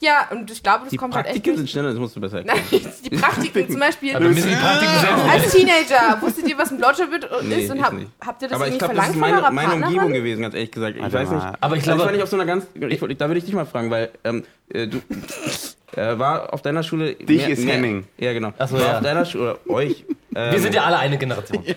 [0.02, 2.20] Ja, und ich glaube, das Die kommt halt echt Praktiken sind schneller, das musst du
[2.22, 2.92] besser Nein, erklären.
[3.04, 4.16] die Praktiken zum Beispiel.
[4.16, 5.30] Aber müssen die Praktiken selber.
[5.30, 8.10] Als Teenager, wusstet ihr, was ein Blowjob ist Nee, und hab, nicht.
[8.24, 9.86] habt ihr das Aber ich irgendwie glaube, das verlangt ist von meine, eurer meine?
[9.86, 10.96] Umgebung gewesen, ganz ehrlich gesagt.
[10.96, 11.46] Ich Warte weiß nicht.
[11.60, 12.66] Aber ich glaube, glaube, ich war nicht auf so einer ganz.
[12.74, 15.02] Ich, da würde ich dich mal fragen, weil ähm, äh, du
[15.96, 17.14] äh, war auf deiner Schule.
[17.14, 18.06] Dich ist Henning.
[18.18, 18.52] Ja, genau.
[18.58, 18.96] Ach so, war ja.
[18.96, 20.04] auf deiner Schule oder euch.
[20.34, 21.64] Ähm, wir sind ja alle eine Generation.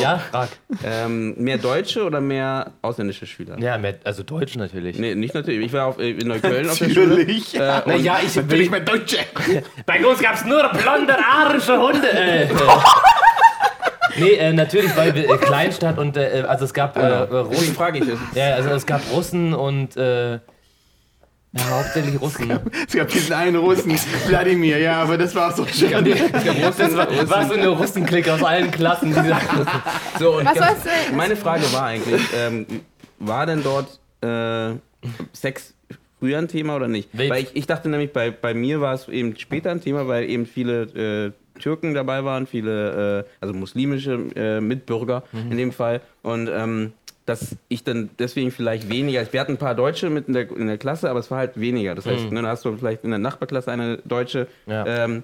[0.00, 0.48] Ja, frag.
[0.84, 3.58] ähm, mehr deutsche oder mehr ausländische Schüler?
[3.58, 4.98] Ja, mehr, also Deutsch natürlich.
[4.98, 5.66] Nee, nicht natürlich.
[5.66, 7.06] Ich war auf, äh, in Neukölln auf der Schule.
[7.06, 7.58] Natürlich.
[7.58, 9.18] Äh, und ja, ich Natürlich mein Deutsche.
[9.86, 12.12] Bei uns gab's nur blonde, arische Hunde.
[12.12, 12.48] Äh, äh.
[14.18, 17.46] Nee, äh, natürlich, weil wir äh, Kleinstadt und äh, also es gab äh, äh, Deswegen
[17.46, 17.74] Russen.
[17.74, 18.18] frage ich es.
[18.34, 20.40] Ja, also es gab Russen und äh,
[21.52, 22.50] ja, hauptsächlich Russen.
[22.88, 23.92] Es gab diesen einen Russen,
[24.28, 25.90] Wladimir, ja, aber das war's doch schon.
[25.90, 29.12] Das war, war so eine Russenklicke aus allen Klassen.
[29.14, 30.84] Die So, und Was ganz-?
[31.14, 32.66] Meine Frage war eigentlich, ähm,
[33.18, 34.76] war denn dort äh,
[35.32, 35.74] Sex
[36.18, 37.08] früher ein Thema oder nicht?
[37.14, 40.06] Wel- Weil ich, ich dachte nämlich, bei, bei mir war es eben später ein Thema,
[40.06, 40.82] weil eben viele
[41.56, 45.50] äh, Türken dabei waren, viele, äh, also muslimische äh, Mitbürger Mhm.
[45.52, 46.00] in dem Fall.
[46.22, 46.92] Und ähm,
[47.26, 50.66] dass ich dann deswegen vielleicht weniger, wir hatten ein paar Deutsche mit in der, in
[50.66, 51.94] der Klasse, aber es war halt weniger.
[51.94, 54.48] Das heißt, ne, dann hast du vielleicht in der Nachbarklasse eine Deutsche.
[54.66, 54.72] Mhm.
[54.72, 54.86] Ja.
[54.86, 55.22] Ähm,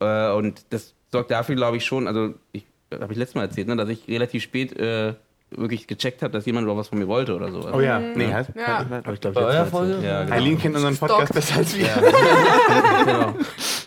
[0.00, 3.68] äh, und das sorgt dafür, glaube ich, schon, also ich habe ich letztes Mal erzählt,
[3.68, 5.14] ne, dass ich relativ spät äh,
[5.56, 7.68] wirklich gecheckt habe, dass jemand überhaupt was von mir wollte oder so.
[7.72, 8.48] Oh ja, nee, halt.
[8.56, 8.84] Ja.
[9.04, 10.06] Hab ich, glaub, Bei letztes eurer Mal Folge?
[10.06, 10.34] Ja, genau.
[10.36, 11.86] Eileen kennt unseren Podcast besser als wir.
[13.04, 13.34] genau.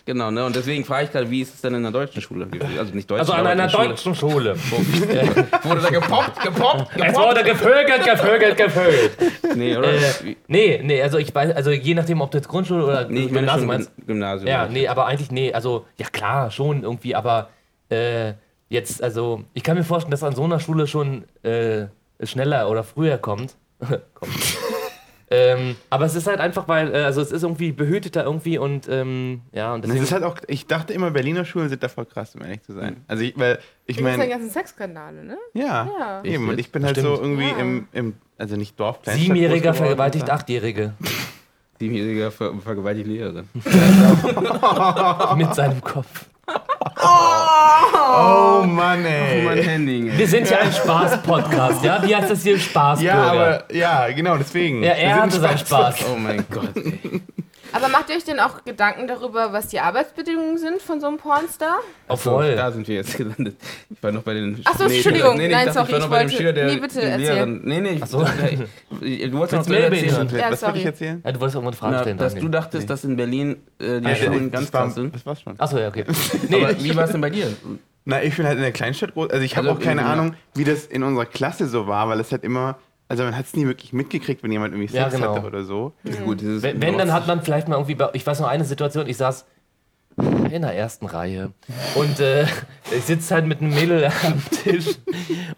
[0.06, 0.44] genau, ne?
[0.44, 2.48] Und deswegen frage ich gerade, wie ist es denn in der deutschen Schule?
[2.78, 3.88] Also nicht deutschen, Also an einer Schule.
[3.88, 4.56] deutschen Schule.
[5.62, 7.16] Wurde da gepoppt, gepoppt, Es gepoppt?
[7.16, 9.56] wurde gevögelt, gevögelt, gevögelt.
[9.56, 9.92] Nee, oder?
[9.94, 13.20] Äh, nee, nee, also ich weiß, also je nachdem, ob du jetzt Grundschule oder nee,
[13.24, 13.96] ich meine Gymnasium schon meinst.
[13.96, 14.48] Gym- Gymnasium.
[14.48, 17.48] Ja, nee, aber eigentlich, nee, also, ja klar, schon irgendwie, aber
[17.88, 18.34] äh,
[18.70, 21.86] jetzt, also, ich kann mir vorstellen, dass an so einer Schule schon äh,
[22.22, 23.56] schneller oder früher kommt.
[24.14, 24.32] kommt.
[25.30, 28.88] ähm, aber es ist halt einfach, weil, äh, also es ist irgendwie behüteter irgendwie und
[28.88, 30.04] ähm, ja, und Das deswegen.
[30.04, 32.72] ist halt auch, ich dachte immer, Berliner Schulen sind da voll krass, um ehrlich zu
[32.72, 33.04] sein.
[33.08, 35.36] Also, ich, weil, ich meine, den ganzen Sexskandale, ne?
[35.54, 36.24] ja, Ja.
[36.24, 36.48] eben.
[36.48, 37.16] Und ich bin halt Stimmt.
[37.16, 37.56] so irgendwie Ja.
[37.58, 40.94] im, im, also nicht Dorf, Kleinstadt Siebenjähriger vergewaltigt Achtjährige
[41.78, 43.48] Siebenjähriger ver vergewaltigt Lehrerin.
[45.36, 46.26] mit seinem Kopf.
[47.02, 49.42] Oh Mann, ey.
[49.42, 52.02] mein Handy, Wir sind ja ein Spaß-Podcast, ja?
[52.02, 52.58] Wie heißt das hier?
[52.58, 53.14] Spaßbürger.
[53.16, 54.82] ja, aber, ja, genau, deswegen.
[54.82, 56.04] ja, er hatte seinen Spaß- Spaß.
[56.12, 57.20] Oh mein Gott, ey.
[57.72, 61.16] Aber macht ihr euch denn auch Gedanken darüber, was die Arbeitsbedingungen sind von so einem
[61.18, 61.76] Pornstar?
[62.08, 63.56] Oh, So, da sind wir jetzt gelandet.
[63.90, 64.60] Ich war noch bei den.
[64.64, 65.36] Ach so, ich Entschuldigung.
[65.36, 67.46] dachte- Nein, dachte, sorry, war ich noch bei dem wollte- Schüler, der, nee, bitte, erzähl.
[67.46, 68.26] Nee, nee, ich, so.
[69.00, 70.28] ich, du wolltest noch mehr erzählen.
[70.36, 71.22] Ja, Was wollte ich erzählen?
[71.24, 72.18] Ja, du wolltest irgendwann Fragen Na, stellen.
[72.18, 75.14] dass du dachtest, dass in Berlin äh, die Ah, Schulen das ganz war- krass sind.
[75.14, 75.54] Das war's schon.
[75.58, 76.04] Achso, ja, okay.
[76.48, 77.46] Nee, Aber wie war es denn bei dir?
[78.04, 79.30] Na, ich bin halt in der Kleinstadt groß.
[79.30, 82.08] Also ich habe Also auch keine in- Ahnung, wie das in unserer Klasse so war,
[82.08, 82.78] weil es halt immer,
[83.10, 85.34] Also man hat es nie wirklich mitgekriegt, wenn jemand irgendwie Ja, Sex genau.
[85.34, 85.92] hatte oder so.
[86.24, 88.64] Gut, dieses Wenn, wenn, dann hat man vielleicht mal irgendwie, bei- ich weiß noch eine
[88.64, 89.46] Situation, ich saß
[90.50, 91.50] in der ersten Reihe
[91.94, 92.44] und äh,
[92.90, 94.86] ich sitze halt mit einem Mädel am Tisch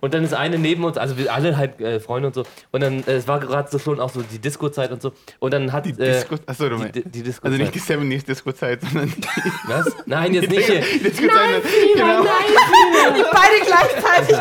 [0.00, 2.80] und dann ist eine neben uns, also wir alle halt äh, Freunde und so und
[2.82, 5.72] dann, äh, es war gerade so schon auch so die Disco-Zeit und so und dann
[5.72, 6.94] hat Die äh, Disco, achso, du die, meinst.
[6.96, 9.86] die, die Disco Also nicht die 70s Disco-Zeit, sondern die, Was?
[10.06, 10.80] Nein, jetzt nicht hier.
[10.80, 11.62] die Disco-Zeit.
[11.96, 14.36] Nein, nein, die beide gleichzeitig.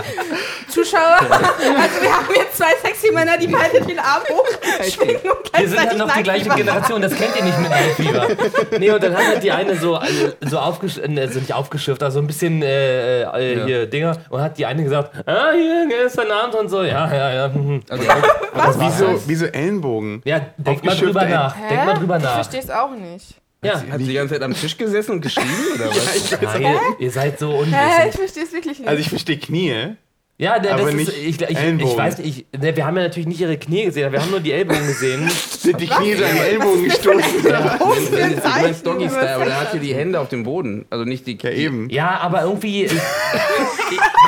[0.67, 5.67] Zuschauer, also wir haben jetzt zwei sexy Männer, die beide den Arm hochschwingen und Wir
[5.67, 8.27] sind halt gleichzeitig noch die gleiche Generation, das kennt ihr nicht mit Fieber.
[8.79, 9.95] Nee, und dann hat halt die eine so,
[10.41, 13.65] so aufgeschifft, also nicht aufgeschifft, also ein bisschen äh, äh, Ja.
[13.65, 17.33] hier Dinger und hat die eine gesagt, ah, hier, gestern Abend und so, ja, ja,
[17.33, 17.51] ja.
[17.89, 18.07] Also,
[18.53, 19.21] war's Wieso, halt.
[19.27, 20.21] wieso Ellenbogen?
[20.25, 21.55] Ja, denk mal drüber nach.
[21.55, 21.61] Hä?
[21.69, 22.33] Denk mal drüber Ich nach.
[22.35, 23.35] verstehe es auch nicht.
[23.63, 23.75] Ja.
[23.75, 26.37] hat sie die ganze Zeit am Tisch gesessen und geschrieben oder was?
[26.41, 27.57] Nein, ihr, ihr seid so Hä?
[27.59, 28.05] unwissend.
[28.09, 28.87] Ich verstehe es wirklich nicht.
[28.87, 29.95] Also ich verstehe Knie.
[30.41, 33.03] Ja, Aber das nicht ist, ich, ich, ich weiß nicht, ich, ne, wir haben ja
[33.03, 35.29] natürlich nicht ihre Knie gesehen, aber wir haben nur die Ellbogen gesehen.
[35.29, 37.45] Sind die Knie so an die Ellenbogen gestoßen?
[37.45, 40.85] Ein Ich meine Doggy Style, aber der hat hier die Hände auf dem Boden.
[40.89, 41.91] Also nicht die Ja, eben.
[41.91, 42.85] Ja, aber irgendwie.
[42.85, 42.91] Ich,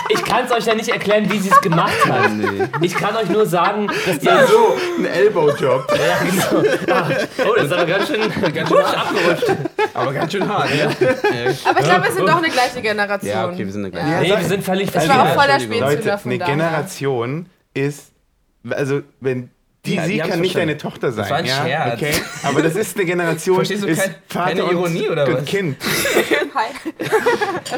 [0.09, 2.29] ich, kann es euch ja nicht erklären, wie sie es gemacht hat.
[2.81, 4.27] Ich kann euch nur sagen, dass die.
[4.27, 5.87] Ja, so, ein Elbow-Job.
[5.91, 6.69] Ja, genau.
[6.93, 7.09] Ah,
[7.47, 8.21] oh, das ist aber ganz schön,
[8.53, 9.45] ganz schön abgerutscht.
[9.93, 10.85] Aber ganz schön hart, ja.
[10.85, 13.31] Aber ich glaube, wir sind doch eine gleiche Generation.
[13.31, 14.09] Ja, okay, wir sind eine gleiche.
[14.09, 14.21] Ja.
[14.21, 15.89] Nee, wir sind völlig Ich war auch voll der Entschuldigung.
[15.89, 16.45] Spätzünder Leute, von eine.
[16.45, 18.11] Generation ist,
[18.69, 19.49] also wenn
[19.85, 21.29] die Ja, sie kann nicht deine Tochter sein.
[21.29, 21.61] war ein ja?
[21.65, 21.93] Scherz.
[21.95, 22.13] Okay?
[22.43, 25.33] Aber das ist eine Generation, Verstehst du ist kein- Vater keine und, Ironie, oder und
[25.39, 25.45] was?
[25.45, 25.75] Kind.
[26.55, 26.67] Hi.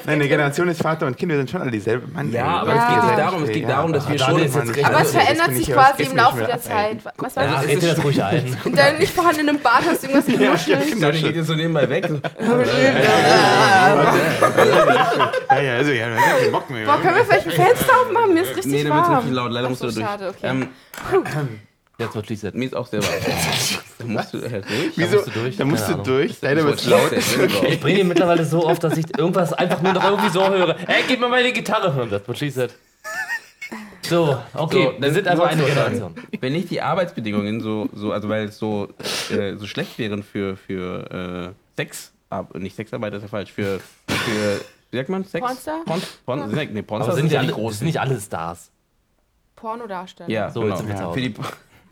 [0.05, 2.07] Nein, eine Generation ist Vater und Kind, wir sind schon alle dieselbe.
[2.11, 4.19] Mann, Ja, aber Leute, es geht nicht ja, darum, es geht ja, darum, dass wir
[4.19, 4.37] schon...
[4.39, 6.97] jetzt richtig- Aber es das verändert sich ich quasi im Laufe der Zeit.
[7.17, 7.67] Was war Ja, das?
[7.67, 8.57] red dir das ruhig ein.
[8.65, 11.01] In deinem nicht vorhandenen Bart hast du irgendwas genuschelt.
[11.01, 12.07] Daniel geht jetzt so nebenbei weg.
[12.39, 12.59] So.
[15.55, 16.07] Ja, ja, also, ja,
[16.51, 16.85] Bock mehr.
[16.85, 18.33] Boah, können wir vielleicht ein Fenster aufmachen?
[18.33, 19.15] Mir ist richtig Nee, da wird's warm.
[19.17, 19.51] richtig laut.
[19.51, 20.51] Leider musst du Ach so, da schade, durch.
[21.21, 21.45] okay.
[21.97, 22.53] Jetzt wird schließlich.
[22.53, 23.13] mir ist auch sehr warm.
[23.99, 24.91] Da musst du halt durch.
[24.97, 25.15] Wieso?
[25.17, 25.57] musst du durch?
[25.57, 26.41] Da musst du durch.
[26.41, 27.63] Wird's wollte laut.
[27.69, 30.75] Ich bringe ihn mittlerweile so oft, dass ich irgendwas einfach nur noch irgendwie so höre.
[30.89, 32.01] Ey, gib mir meine Gitarre.
[32.01, 32.71] Und das wird schließlich.
[34.01, 36.15] So, okay, So, wir sind nur eine Generation.
[36.39, 38.89] Wenn nicht die Arbeitsbedingungen so, so also weil es so,
[39.31, 43.79] äh, so schlecht wären für, für äh, Sex, ab, nicht Sexarbeit ist ja falsch, für,
[44.07, 45.45] für wie sagt man, Sex?
[45.45, 45.81] Pornstar?
[45.85, 47.77] Porn, Porn, nee, Aber Pornstar sind, sind ja alle, die das großen.
[47.79, 48.71] sind nicht alle Stars.
[49.55, 50.29] Pornodarsteller.
[50.29, 50.73] Ja, So, genau.
[50.75, 51.13] jetzt sind wir zu Hause.
[51.13, 51.33] Für die,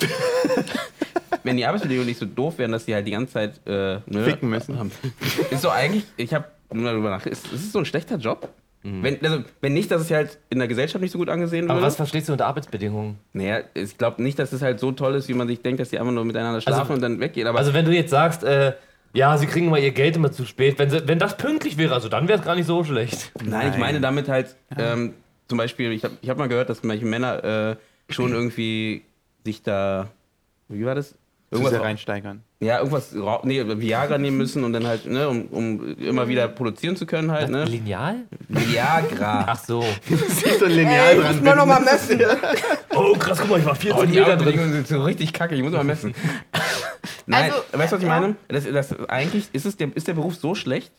[1.43, 4.23] wenn die Arbeitsbedingungen nicht so doof wären, dass die halt die ganze Zeit äh, ne,
[4.23, 4.77] Ficken müssen.
[4.77, 4.91] haben.
[5.49, 8.49] Ist so eigentlich, ich habe nur darüber nach, ist, ist es so ein schlechter Job?
[8.85, 11.75] Wenn, also, wenn nicht, dass es halt in der Gesellschaft nicht so gut angesehen Aber
[11.75, 11.87] würde.
[11.87, 13.17] was verstehst du unter Arbeitsbedingungen?
[13.31, 15.87] Naja, ich glaube nicht, dass es halt so toll ist, wie man sich denkt, dass
[15.89, 17.47] die einfach nur miteinander schlafen und dann weggehen.
[17.47, 18.73] Aber Also wenn du jetzt sagst, äh,
[19.13, 21.93] ja, sie kriegen mal ihr Geld immer zu spät, wenn, sie, wenn das pünktlich wäre,
[21.93, 23.31] also dann wäre es gar nicht so schlecht.
[23.41, 23.79] Nein, ich Nein.
[23.79, 25.13] meine damit halt, ähm,
[25.47, 27.75] zum Beispiel, ich habe ich hab mal gehört, dass manche Männer äh,
[28.13, 29.03] schon irgendwie
[29.43, 30.09] sich da,
[30.69, 31.15] wie war das?
[31.51, 32.41] Irgendwas, reinsteigern.
[32.61, 33.13] ja, irgendwas,
[33.43, 37.29] nee, Viagra nehmen müssen und dann halt, ne, um, um immer wieder produzieren zu können
[37.31, 37.65] halt, ne?
[37.65, 38.23] Lineal?
[38.49, 39.45] Viagra.
[39.49, 39.83] Ach so.
[40.07, 41.35] Sieht so ein Lineal Ey, ich dran.
[41.35, 42.19] muss mal nochmal messen.
[42.95, 44.71] Oh krass, guck mal, ich war Oh, 14 die Meter drin.
[44.71, 46.13] Sind so richtig kacke, ich muss mal messen.
[47.25, 48.35] Nein, Also, weißt du, was ich meine?
[48.47, 50.91] Das, das, eigentlich ist, es der, ist der Beruf so schlecht,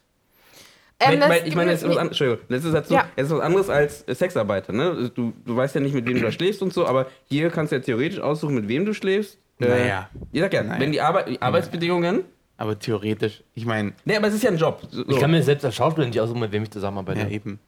[1.01, 3.07] Ähm, das- weil, ich meine, das ist, was an, Entschuldigung, das ist, halt so, Ja.
[3.17, 4.73] es ist was anderes als Sexarbeiter.
[4.73, 5.11] Ne?
[5.15, 7.73] Du, du weißt ja nicht, mit wem du da schläfst und so, aber hier kannst
[7.73, 9.39] du ja theoretisch aussuchen, mit wem du schläfst.
[9.61, 10.09] Äh, Naja.
[10.33, 10.81] Ich sag ja, Naja.
[10.81, 12.25] wenn die, Arbeit, die Arbeitsbedingungen.
[12.57, 14.83] Aber theoretisch, ich meine, Nee, aber es ist ja ein Job.
[14.91, 17.21] So, Ich kann mir selbst als Schauspieler nicht aussuchen, mit wem ich zusammenarbeite.
[17.21, 17.59] Ja, eben.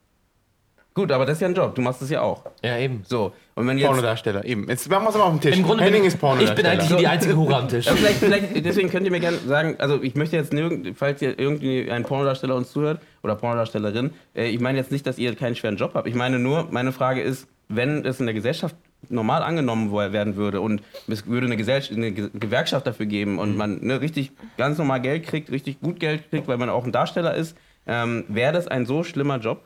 [0.97, 1.75] Gut, aber das ist ja ein Job.
[1.75, 2.43] Du machst es ja auch.
[2.63, 3.03] eben.
[3.07, 3.33] So.
[3.55, 3.87] Und wenn jetzt.
[3.87, 4.67] Pornodarsteller, eben.
[4.69, 5.57] Jetzt machen wir es mal auf den Tisch.
[5.59, 6.57] Im Grunde Henning bin ist ich Pornodarsteller.
[6.57, 7.85] bin eigentlich die einzige Hure am Tisch.
[7.85, 11.21] Ja, vielleicht, vielleicht, deswegen könnt ihr mir gerne sagen, also ich möchte jetzt nirgend, falls
[11.21, 15.35] ihr irgendwie ein Pornodarsteller uns zuhört oder Pornodarstellerin, äh, ich meine jetzt nicht, dass ihr
[15.37, 16.09] keinen schweren Job habt.
[16.09, 18.75] Ich meine nur, meine Frage ist, wenn es in der Gesellschaft
[19.11, 23.55] normal angenommen werden würde und es würde eine, Gesell eine Ge- Gewerkschaft dafür geben und
[23.57, 26.93] man ne, richtig ganz normal Geld kriegt, richtig gut Geld kriegt, weil man auch ein
[26.93, 27.55] Darsteller ist,
[27.87, 29.63] ähm, wäre das ein so schlimmer Job?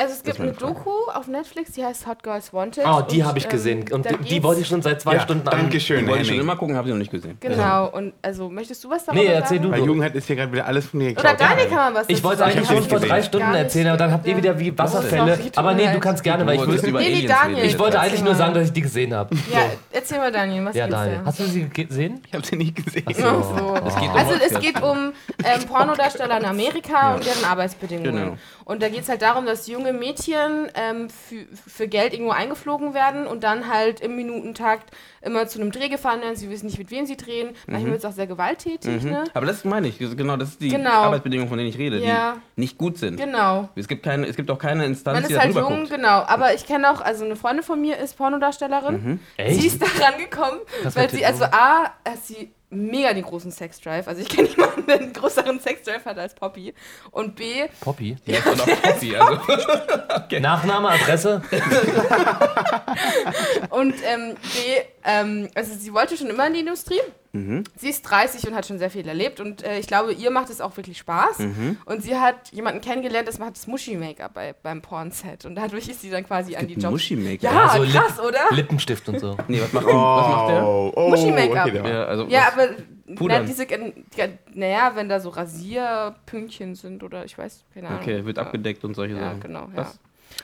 [0.00, 2.84] Also es gibt eine Doku auf Netflix, die heißt Hot Girls Wanted.
[2.86, 3.84] Oh, die habe ich ähm, gesehen.
[3.92, 5.58] Und die, die wollte ich schon seit zwei ja, Stunden an.
[5.58, 7.36] Dankeschön, Wollte ich schon immer gucken, habe ich noch nicht gesehen.
[7.40, 9.70] Genau, und also möchtest du was darüber Nee, erzähl sagen?
[9.70, 9.76] du.
[9.78, 11.40] Weil Jugendheit ist hier gerade wieder alles von dir Oder geklaut.
[11.40, 12.52] Dani kann man was Ich wollte sagen.
[12.52, 13.22] eigentlich schon vor nicht drei.
[13.22, 13.62] Stunden Gar nicht.
[13.62, 15.38] erzählen, aber dann habt ihr wieder wie Wasserfälle.
[15.56, 17.56] Aber mir nee, du kannst gerne, weil ich würde über Nee, Daniel.
[17.56, 17.68] reden.
[17.68, 19.34] ich wollte eigentlich nur sagen, dass ich die gesehen habe.
[19.52, 19.60] Ja,
[19.92, 21.18] erzähl mal Daniel, was Ja, Daniel.
[21.18, 21.24] da?
[21.26, 22.22] Hast du sie gesehen?
[22.26, 23.04] Ich habe sie nicht gesehen.
[23.06, 23.74] Ach so.
[23.86, 25.12] Es geht um Also es geht um
[25.44, 28.24] ähm, Pornodarsteller in Amerika und deren Arbeitsbedingungen.
[28.24, 28.36] Genau.
[28.64, 32.32] Und da geht es halt darum, dass junge junge Mädchen ähm, für, für Geld irgendwo
[32.32, 34.90] eingeflogen werden und dann halt im Minutentakt
[35.22, 36.36] immer zu einem Dreh gefahren werden.
[36.36, 37.50] Sie wissen nicht, mit wem sie drehen.
[37.66, 39.02] Manchmal wird es auch sehr gewalttätig.
[39.02, 39.24] Ne?
[39.34, 40.90] Aber das meine ich, genau, das ist die Genau.
[40.90, 42.36] Arbeitsbedingungen, von denen ich rede, Ja.
[42.56, 43.16] die nicht gut sind.
[43.16, 43.68] Genau.
[43.74, 45.90] Es gibt keine, es gibt auch keine Instanz, Man die ist da halt jung, guckt.
[45.90, 46.22] genau.
[46.22, 49.20] Aber ich kenne auch, also eine Freundin von mir ist Pornodarstellerin.
[49.36, 49.60] Echt?
[49.60, 50.60] Sie ist da rangekommen,
[50.94, 54.08] weil sie, also A, hat sie mega den großen Sexdrive.
[54.08, 56.74] Also ich kenne niemanden, der einen größeren Sexdrive hat als Poppy.
[57.10, 58.16] Und B, Poppy.
[58.26, 59.40] Die heißt dann auch Poppy, also.
[60.40, 61.42] Nachname, Adresse.
[63.70, 64.58] und ähm, B,
[65.04, 67.00] ähm, also sie wollte schon immer in die Industrie.
[67.32, 70.50] Sie ist 30 und hat schon sehr viel erlebt und äh, ich glaube, ihr macht
[70.50, 71.38] es auch wirklich Spaß.
[71.84, 76.00] Und sie hat jemanden kennengelernt, das macht das Muschi-Make-up bei, beim Pornset und dadurch ist
[76.02, 76.90] sie dann quasi an die Jobs.
[76.90, 77.52] Muschi-Make-up.
[77.52, 78.40] Ja, so krass, oder?
[78.50, 79.36] Lippenstift und so.
[79.48, 79.94] Nee, was macht, was
[80.28, 80.64] macht der?
[80.66, 81.66] Oh, oh, Muschi-Make-up.
[81.68, 82.68] okay, Ja, also Ja, aber
[83.06, 88.00] na, diese, ja, naja, wenn da so Rasierpünktchen sind oder ich weiß, keine Ahnung.
[88.02, 88.42] Okay, wird ja.
[88.44, 89.40] abgedeckt und solche Ja, Sachen.
[89.40, 89.76] genau, ja.
[89.76, 89.98] Was?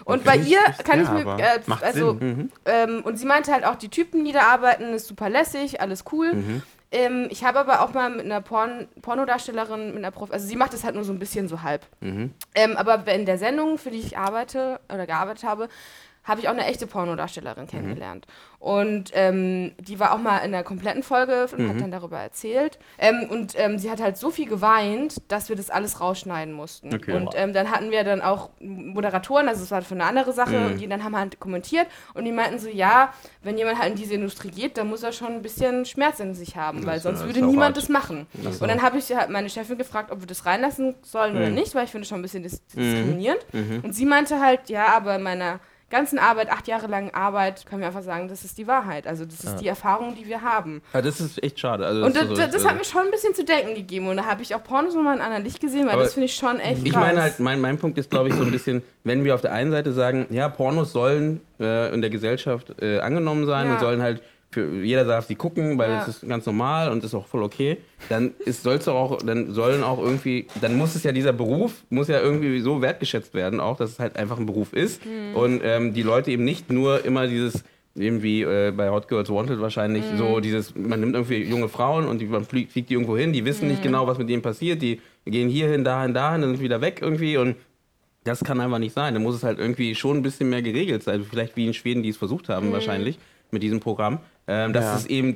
[0.05, 2.51] Und Okay, bei ihr kann ich ja, mir, äh, also, Mhm.
[2.65, 6.05] ähm, und sie meinte halt auch, die Typen, die da arbeiten, ist super lässig, alles
[6.13, 6.35] cool.
[6.35, 6.63] Mhm.
[6.93, 10.57] Ähm, ich habe aber auch mal mit einer Porn Pornodarstellerin, mit einer Prof also sie
[10.57, 11.87] macht das halt nur so ein bisschen so halb.
[12.01, 12.33] Mhm.
[12.55, 15.69] Ähm, aber in der Sendung, für die ich arbeite oder gearbeitet habe,
[16.27, 18.27] habe ich auch eine echte Pornodarstellerin kennengelernt.
[18.59, 22.79] Und ähm, die war auch mal in der kompletten Folge und hat dann darüber erzählt.
[22.99, 26.93] Ähm, und ähm, sie hat halt so viel geweint, dass wir das alles rausschneiden mussten.
[26.93, 27.13] Okay.
[27.13, 30.67] Und ähm, dann hatten wir dann auch Moderatoren, also es war für eine andere Sache,
[30.67, 33.13] und die dann haben halt kommentiert und die meinten so, ja,
[33.43, 36.35] wenn jemand halt in diese Industrie geht, dann muss er schon ein bisschen Schmerz in
[36.35, 37.77] sich haben, weil Das, sonst würde niemand hart.
[37.77, 38.27] das machen.
[38.43, 41.49] Das Und dann habe ich halt meine Chefin gefragt, ob wir das reinlassen sollen oder
[41.49, 41.55] Mhm.
[41.55, 43.45] nicht, weil ich finde es schon ein bisschen dis diskriminierend.
[43.85, 47.81] Und sie meinte halt, ja, aber in meiner ganzen Arbeit, acht Jahre lang Arbeit, können
[47.81, 49.07] wir einfach sagen, das ist die Wahrheit.
[49.07, 50.83] Also das ist die Erfahrung, die wir haben.
[50.93, 51.87] Ja, das ist echt schade.
[51.87, 54.09] Also, Und das, das, das, hat mir schon ein bisschen zu denken gegeben.
[54.09, 56.27] Und da habe ich auch Pornos nochmal in anderen Licht gesehen, weil Aber das finde
[56.27, 57.03] ich schon echt Ich krass.
[57.03, 59.53] meine halt, mein, mein Punkt ist, glaube ich, so ein bisschen, wenn wir auf der
[59.53, 63.75] einen Seite sagen, ja, Pornos sollen äh, in der Gesellschaft äh, angenommen sein Ja.
[63.75, 64.23] und sollen halt
[64.57, 65.99] für jeder darf sie gucken, weil Ja.
[65.99, 67.77] das ist ganz normal und ist auch voll okay,
[68.09, 72.09] dann ist soll's auch, dann sollen auch irgendwie, dann muss es ja dieser Beruf muss
[72.09, 75.35] ja irgendwie so wertgeschätzt werden, auch dass es halt einfach ein Beruf ist Hm.
[75.35, 79.61] und ähm, die Leute eben nicht nur immer dieses irgendwie äh, bei Hot Girls Wanted
[79.61, 80.17] wahrscheinlich Hm.
[80.17, 83.33] so dieses, man nimmt irgendwie junge Frauen und die, man fliegt, fliegt die irgendwo hin,
[83.35, 83.69] die wissen Hm.
[83.69, 87.01] nicht genau, was mit denen passiert, die gehen hierhin, dahin, dahin, dann sind wieder weg
[87.03, 87.57] irgendwie und
[88.25, 89.15] das kann einfach nicht sein.
[89.15, 91.25] Da muss es halt irgendwie schon ein bisschen mehr geregelt sein.
[91.31, 93.19] Vielleicht wie in Schweden, die es versucht haben, wahrscheinlich
[93.53, 94.19] mit diesem Programm.
[94.49, 94.97] Ähm, dass Ja.
[94.97, 95.35] es eben,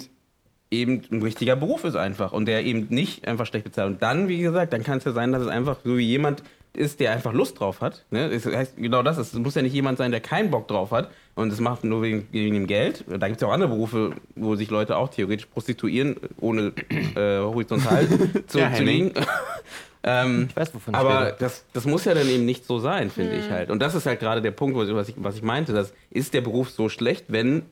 [0.70, 3.88] eben ein richtiger Beruf ist einfach und der eben nicht einfach schlecht bezahlt.
[3.94, 6.42] Und dann, wie gesagt, dann kann es ja sein, dass es einfach so wie jemand
[6.72, 8.04] ist, der einfach Lust drauf hat.
[8.12, 8.30] Ne?
[8.30, 9.18] Das heißt, genau das.
[9.18, 12.02] Es muss ja nicht jemand sein, der keinen Bock drauf hat und es macht nur
[12.02, 13.04] wegen, wegen dem Geld.
[13.08, 16.72] Da gibt es ja auch andere Berufe, wo sich Leute auch theoretisch prostituieren, ohne
[17.16, 18.06] äh, horizontal
[18.46, 19.11] zu, Ja, zu liegen.
[20.04, 21.36] ähm, Ich weiß, wovon ich aber rede.
[21.40, 23.40] das, das muss ja dann eben nicht so sein, finde Hm.
[23.40, 23.70] ich halt.
[23.70, 25.72] Und das ist halt gerade der Punkt, was ich, was ich meinte.
[25.72, 27.62] Das ist der Beruf so schlecht, wenn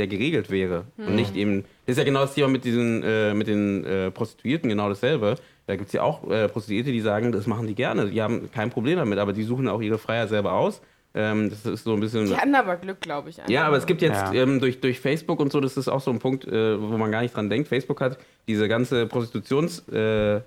[0.00, 0.84] der geregelt wäre.
[0.96, 1.06] Hm.
[1.06, 1.62] Und nicht eben.
[1.86, 5.36] Das ist ja genau das Thema mit, diesen, äh, mit den äh, Prostituierten, genau dasselbe.
[5.66, 8.10] Da gibt es ja auch äh, Prostituierte, die sagen, das machen die gerne.
[8.10, 10.80] Die haben kein Problem damit, aber die suchen auch ihre Freiheit selber aus.
[11.14, 12.26] Ähm, das ist so ein bisschen.
[12.26, 13.38] Die hatten aber Glück, glaube ich.
[13.48, 14.42] Ja, aber es gibt jetzt Ja.
[14.42, 17.10] ähm, durch, durch Facebook und so, das ist auch so ein Punkt, äh, wo man
[17.10, 17.68] gar nicht dran denkt.
[17.68, 19.86] Facebook hat diese ganze Prostitutions...
[19.88, 20.40] Äh,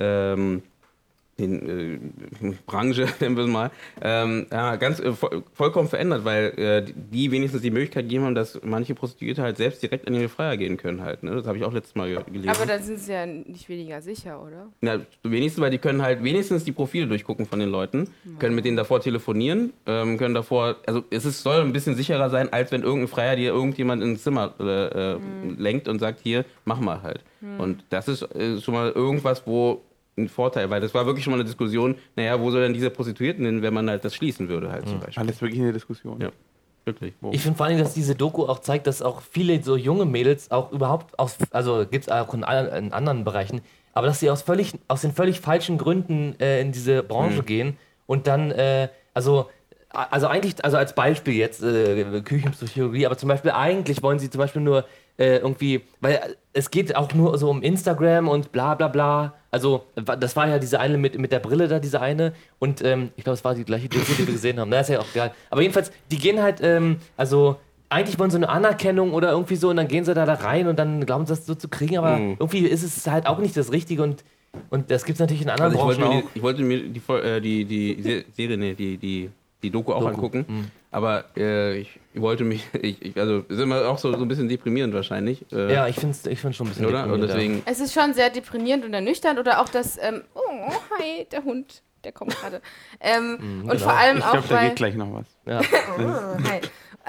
[0.00, 0.62] ähm,
[1.38, 2.00] den,
[2.42, 3.70] äh, Branche, nennen wir es mal,
[4.02, 8.34] ähm, ja, ganz äh, voll, vollkommen verändert, weil äh, die wenigstens die Möglichkeit gegeben haben,
[8.34, 11.22] dass manche Prostituierte halt selbst direkt an ihre Freier gehen können halt.
[11.22, 11.34] Ne?
[11.36, 12.48] Das habe ich auch letztes Mal ge- gelesen.
[12.50, 14.66] Aber dann sind sie ja nicht weniger sicher, oder?
[14.80, 18.08] Na, wenigstens, weil die können halt wenigstens die Profile durchgucken von den Leuten,
[18.38, 22.30] können mit denen davor telefonieren, ähm, können davor, also es ist, soll ein bisschen sicherer
[22.30, 25.16] sein, als wenn irgendein Freier dir irgendjemand ins Zimmer äh,
[25.60, 27.20] lenkt und sagt, hier, mach mal halt.
[27.58, 29.80] Und das ist äh, schon mal irgendwas, wo
[30.18, 32.90] ein Vorteil, weil das war wirklich schon mal eine Diskussion, naja, wo soll denn diese
[32.90, 35.22] Prostituierten hin, wenn man halt das schließen würde halt zum Beispiel.
[35.22, 36.20] Alles wirklich eine Diskussion.
[36.20, 36.30] Ja.
[36.84, 37.12] Wirklich.
[37.32, 40.50] Ich finde vor allem, dass diese Doku auch zeigt, dass auch viele so junge Mädels
[40.50, 43.60] auch überhaupt aus, also gibt es auch in, allen- in anderen Bereichen,
[43.92, 47.76] aber dass sie aus, völlig, aus den völlig falschen Gründen äh, in diese Branche gehen
[48.06, 49.50] und dann, äh, also,
[49.90, 54.38] also eigentlich, also als Beispiel jetzt äh, Küchenpsychologie, aber zum Beispiel eigentlich wollen sie zum
[54.38, 54.86] Beispiel nur
[55.18, 59.34] äh, irgendwie, weil es geht auch nur so um Instagram und bla bla bla.
[59.50, 62.32] Also, das war ja diese eine mit, mit der Brille da, diese eine.
[62.58, 64.68] Und ähm, ich glaube, es war die gleiche Doku, die wir gesehen haben.
[64.68, 65.32] Na, ist ja auch geil.
[65.50, 67.56] Aber jedenfalls, die gehen halt, ähm, also,
[67.88, 70.68] eigentlich wollen sie eine Anerkennung oder irgendwie so und dann gehen sie da, da rein
[70.68, 73.56] und dann glauben sie das so zu kriegen, aber irgendwie ist es halt auch nicht
[73.56, 74.24] das Richtige und,
[74.68, 76.30] und das gibt es natürlich in anderen Also ich wollte, Branchen mir auch.
[76.32, 79.30] die, ich wollte mir die, äh, die, die Se- Serie, nee, die, die,
[79.62, 80.70] die Doku auch Doku, angucken.
[80.90, 84.48] Aber äh, ich wollte mich, ich, ich, also ist immer auch so, so ein bisschen
[84.48, 85.44] deprimierend wahrscheinlich.
[85.52, 87.06] Äh, Ja, ich finde es ich find's schon ein bisschen Oder?
[87.12, 91.26] Und deswegen, Es ist schon sehr deprimierend und ernüchternd oder auch das, ähm, oh, hi,
[91.30, 91.82] der Hund.
[92.04, 92.62] der kommt gerade.
[93.00, 93.78] Ähm, und genau.
[93.84, 95.26] vor allem Ich auch glaube, da geht gleich noch was.
[95.46, 95.60] Ja.
[95.98, 96.60] Oh, hi.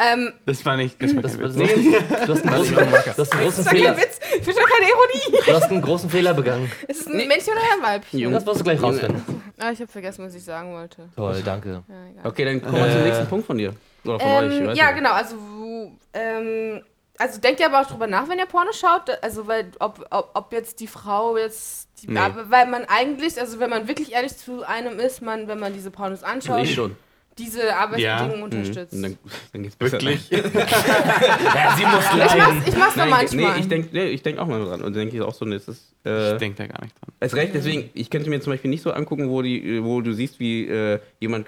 [0.01, 1.01] Ähm, Das war nicht.
[1.01, 2.25] Das war Das, kein das, Witz.
[2.25, 2.81] du, hast einen großen, du
[3.17, 3.97] hast einen großen das Fehler.
[3.97, 4.19] Witz.
[4.39, 5.43] Ich will schon keine Ironie.
[5.45, 6.71] Du hast einen großen Fehler begangen.
[6.87, 8.31] Ist es ein Männchen oder ein Weibchen?
[8.31, 9.21] Das wirst du gleich rausfinden.
[9.59, 11.09] Ah, ich habe vergessen, was ich sagen wollte.
[11.15, 11.83] Toll, danke.
[11.87, 12.29] Ja.
[12.29, 12.91] Okay, dann kommen wir Äh.
[12.93, 13.73] zum nächsten Punkt von dir.
[14.05, 14.57] Oder von euch.
[14.59, 14.95] Ähm, weiß ja, nicht.
[14.95, 15.11] genau.
[15.11, 16.81] Also, wo, ähm,
[17.17, 19.09] also denkt ihr aber auch drüber nach, wenn ihr Porno schaut.
[19.21, 21.89] Also, weil, ob, ob, ob jetzt die Frau jetzt.
[22.01, 22.19] Die, Nee.
[22.19, 25.73] aber, weil man eigentlich, also wenn man wirklich ehrlich zu einem ist, man, wenn man
[25.73, 26.95] diese Pornos anschaut, Ich schon.
[27.39, 28.43] Diese Arbeitsbedingungen Ja.
[28.43, 28.93] unterstützt.
[28.93, 29.17] Und dann,
[29.53, 29.75] dann geht's.
[29.79, 30.29] Wirklich?
[30.31, 32.37] Ja, sie muss Ich leiden.
[32.37, 33.53] mach's, ich mach's nur Nein, manchmal.
[33.55, 34.81] Nee, ich denke nee, ich denk auch mal dran.
[34.81, 35.93] Und denke ich auch so, das ist.
[36.05, 37.11] Äh, Ich denke da gar nicht dran.
[37.19, 40.13] Ist recht, deswegen, ich könnte mir zum Beispiel nicht so angucken, wo, die, wo du
[40.13, 41.47] siehst, wie äh, jemand,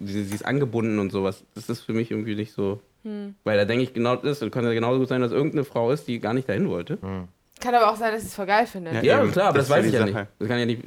[0.00, 1.44] sie, sie ist angebunden und sowas.
[1.54, 2.80] Das ist für mich irgendwie nicht so.
[3.04, 3.34] Hm.
[3.44, 5.90] Weil da denke ich genau das, und kann ja genauso gut sein, dass irgendeine Frau
[5.90, 6.98] ist, die gar nicht dahin wollte.
[7.60, 8.92] Kann aber auch sein, dass ich es voll geil finde.
[8.92, 9.02] Ja.
[9.02, 10.14] Ja, klar, aber das das, weiß ich ja nicht.
[10.14, 10.28] Sache.
[10.38, 10.82] Das kann ja nicht.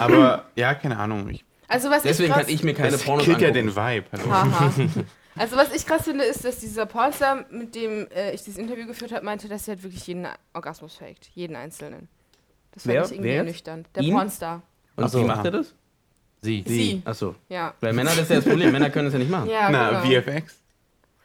[0.00, 1.28] Aber ja, keine Ahnung.
[1.30, 3.74] Ich, Also was deswegen ich kann krass, ich mir keine das Pornos killt ja den
[3.74, 4.06] Vibe.
[5.34, 8.86] Also was ich krass finde, ist, dass dieser Pornstar, mit dem äh, ich dieses Interview
[8.86, 11.30] geführt habe, meinte, dass er halt wirklich jeden Orgasmus faked.
[11.34, 12.08] Jeden einzelnen.
[12.72, 13.04] Das fand Wer?
[13.04, 13.88] ich irgendwie Wer ernüchternd.
[13.94, 14.12] Der Ihn?
[14.12, 14.62] Pornstar.
[14.96, 15.20] Und so.
[15.20, 15.74] wie macht er das?
[16.42, 16.64] Sie.
[16.66, 17.02] Sie.
[17.04, 17.34] Achso.
[17.48, 17.72] Ja.
[17.80, 18.72] Weil Männer, das ist ja das Problem.
[18.72, 19.48] Männer können das ja nicht machen.
[19.48, 20.20] Ja, Na, genau.
[20.20, 20.58] VFX?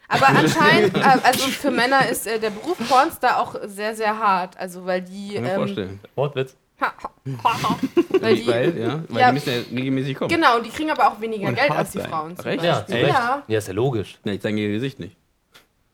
[0.07, 4.55] Aber anscheinend, äh, also für Männer ist äh, der Beruf Pornstar auch sehr, sehr hart.
[4.57, 5.99] Also weil die, Kann ich mir ähm, vorstellen.
[6.15, 6.55] Wortwitz.
[8.21, 9.28] weil die, weil, ja, weil Ja.
[9.30, 10.30] die müssen ja regelmäßig kommen.
[10.30, 12.09] genau, und die kriegen aber auch weniger Und Geld als die sein.
[12.09, 12.34] Frauen.
[12.39, 12.63] Recht?
[12.63, 13.07] Ja, Recht.
[13.07, 13.43] Ja.
[13.47, 14.19] Ja, ist ja logisch.
[14.23, 15.15] Ja, ich zeige ihr Gesicht nicht.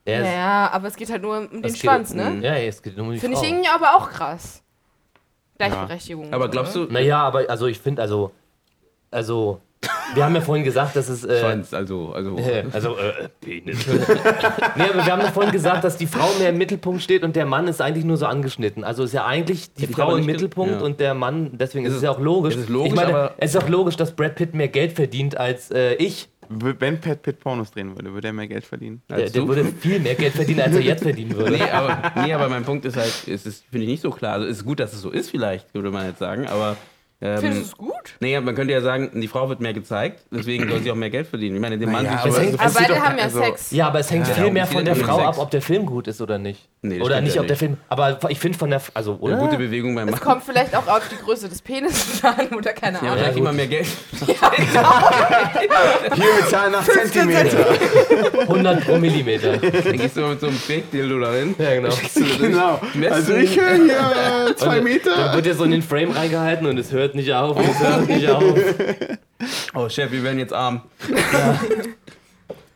[0.05, 2.39] Ja, aber es geht halt nur um den Das geht- Schwanz, ne?
[2.41, 4.61] Ja, es geht nur um die Finde ich irgendwie aber auch krass.
[5.57, 6.34] Gleichberechtigung.
[6.34, 6.88] Aber glaubst ne?
[6.88, 8.31] du, Naja, aber also ich finde, also,
[9.11, 9.61] also,
[10.15, 11.23] wir haben ja vorhin gesagt, dass es.
[11.23, 12.38] Äh, Schwanz, also, also.
[12.38, 13.86] äh, also, äh, Penis.
[14.75, 17.36] nee, aber wir haben ja vorhin gesagt, dass die Frau mehr im Mittelpunkt steht und
[17.36, 18.84] der Mann ist eigentlich nur so angeschnitten.
[18.84, 20.81] Also ist ja eigentlich die ich Frau im Mittelpunkt ja.
[20.81, 22.55] und der Mann, deswegen ist es ja auch logisch.
[22.55, 24.93] es ist logisch, ich meine, aber- es ist auch logisch, dass Brad Pitt mehr Geld
[24.93, 26.29] verdient als äh, ich.
[26.49, 29.01] Wenn Pat Pitt Pornos drehen würde, würde er mehr Geld verdienen.
[29.09, 29.47] Der, als der du?
[29.47, 31.51] würde viel mehr Geld verdienen, als er jetzt verdienen würde.
[31.53, 34.34] Nee, aber, nee, aber mein Punkt ist halt, es ist, finde ich, nicht so klar.
[34.34, 36.77] Also, es ist gut, dass es so ist, vielleicht, würde man jetzt sagen, aber.
[37.20, 37.93] Findest Ähm, du es gut?
[38.20, 41.09] nee, man könnte ja sagen, die Frau wird mehr gezeigt, deswegen soll sie auch mehr
[41.09, 41.55] Geld verdienen.
[41.55, 43.72] Ich meine, dem Mann Naja, aber hängt- Aber es beide doch- haben ja also- Sex.
[43.72, 45.28] Ja, aber es hängt Ja, viel ja, mehr von der Frau Sex?
[45.30, 46.68] ab, ob der Film gut ist oder nicht.
[46.82, 47.55] Nee, das oder nicht, ja ob der.
[47.55, 47.78] Film.
[47.88, 48.82] Aber ich finde von der.
[48.93, 49.38] Also, oder?
[49.38, 50.20] eine gute Bewegung beim Es Mann.
[50.22, 53.24] kommt vielleicht auch auf die Größe des Penis an oder keine Ja, Ahnung.
[53.24, 53.88] sag immer mehr Geld.
[54.26, 54.36] Hier,
[56.26, 57.66] wir zahlen nach Zentimeter.
[58.47, 59.57] 100 pro Millimeter.
[59.57, 61.55] Dann gehst du mit so einem Fake-Dildo dahin.
[61.57, 61.89] Ja, genau.
[62.39, 62.82] genau.
[62.93, 63.14] Messen.
[63.14, 65.34] Also ich höre hier zwei Dann Meter.
[65.36, 68.30] wird ja so in den Frame reingehalten und es hört nicht auf es hört nicht
[68.30, 68.43] auf.
[69.76, 70.82] Oh, Chef, wir werden jetzt arm.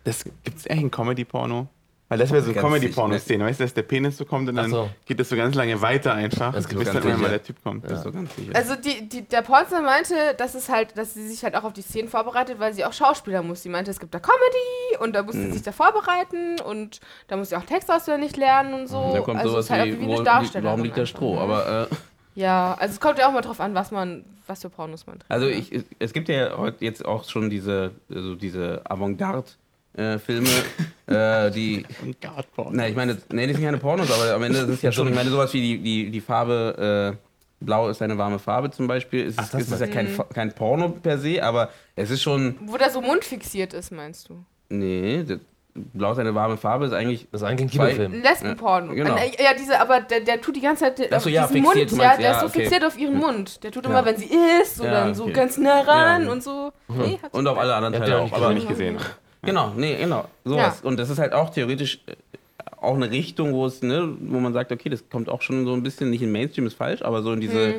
[0.04, 1.68] Das gibt's echt ein Comedy-Porno?
[2.10, 4.72] Weil das wäre so eine Comedy-Porno-Szene, weißt du, dass der Penis so kommt und dann
[4.72, 4.90] so.
[5.06, 7.38] geht das so ganz lange weiter einfach, Das bis gibt's dann ganz irgendwann mal sicher.
[7.40, 7.84] der Typ kommt.
[7.84, 8.56] Das ist doch ganz sicher.
[8.56, 11.74] Also die, die, der Pornstar meinte, dass es halt, dass sie sich halt auch auf
[11.74, 13.62] die Szenen vorbereitet, weil sie auch Schauspieler muss.
[13.64, 15.48] Sie meinte, es gibt da Comedy und da muss Mhm.
[15.48, 19.12] sie sich da vorbereiten und da muss sie auch Text auswendig lernen und so.
[19.14, 21.36] da kommt also sowas halt wie, wie wie, Darstellerin warum liegt da einfach, Stroh?
[21.36, 21.42] ne?
[21.42, 21.96] Aber äh,
[22.38, 25.18] Ja, also es kommt ja auch mal drauf an, was man, was für Pornos man
[25.18, 25.32] trägt.
[25.32, 30.50] also ich, es gibt ja heute jetzt auch schon diese, also diese Avantgarde-Filme,
[31.08, 31.84] äh, die
[32.22, 32.72] Guard-Porno.
[32.74, 35.08] Na, ich meine, nee, das sind keine Pornos, aber am Ende ist es ja schon,
[35.08, 38.86] ich meine, sowas wie die, die, die Farbe, äh, Blau ist eine warme Farbe zum
[38.86, 42.22] Beispiel, ist, Ach, das ist es ja kein, kein Porno per se, aber es ist
[42.22, 44.46] schon, Wo der so mundfixiert ist, meinst du?
[44.70, 45.40] nee, das,
[45.94, 48.22] Blau ist eine warme Farbe ist eigentlich, Das ist eigentlich ein Kinofilm.
[48.22, 48.94] Lesbenporno.
[48.94, 49.16] Ja, genau.
[49.16, 51.64] Äh, Ja, diese, aber der, der tut die ganze Zeit Ach so, auf ja, diesen
[51.64, 52.60] fixiert, Mund, ja, der ja, ist so okay.
[52.62, 53.64] fixiert auf ihren Mund.
[53.64, 53.90] Der tut Ja.
[53.92, 54.30] immer, wenn sie
[54.62, 55.34] isst Ja, dann so okay.
[55.34, 56.32] ganz nah ran Ja.
[56.32, 56.72] und so.
[56.88, 58.98] Nee, hat und auf alle anderen Teile auch, noch aber nicht gesehen.
[59.44, 60.26] Genau, nee, genau.
[60.44, 60.82] Sowas.
[60.82, 62.14] Und das ist halt auch theoretisch äh,
[62.82, 65.74] auch eine Richtung, wo es, ne, wo man sagt, okay, das kommt auch schon so
[65.74, 67.76] ein bisschen, nicht in Mainstream ist falsch, aber so in diese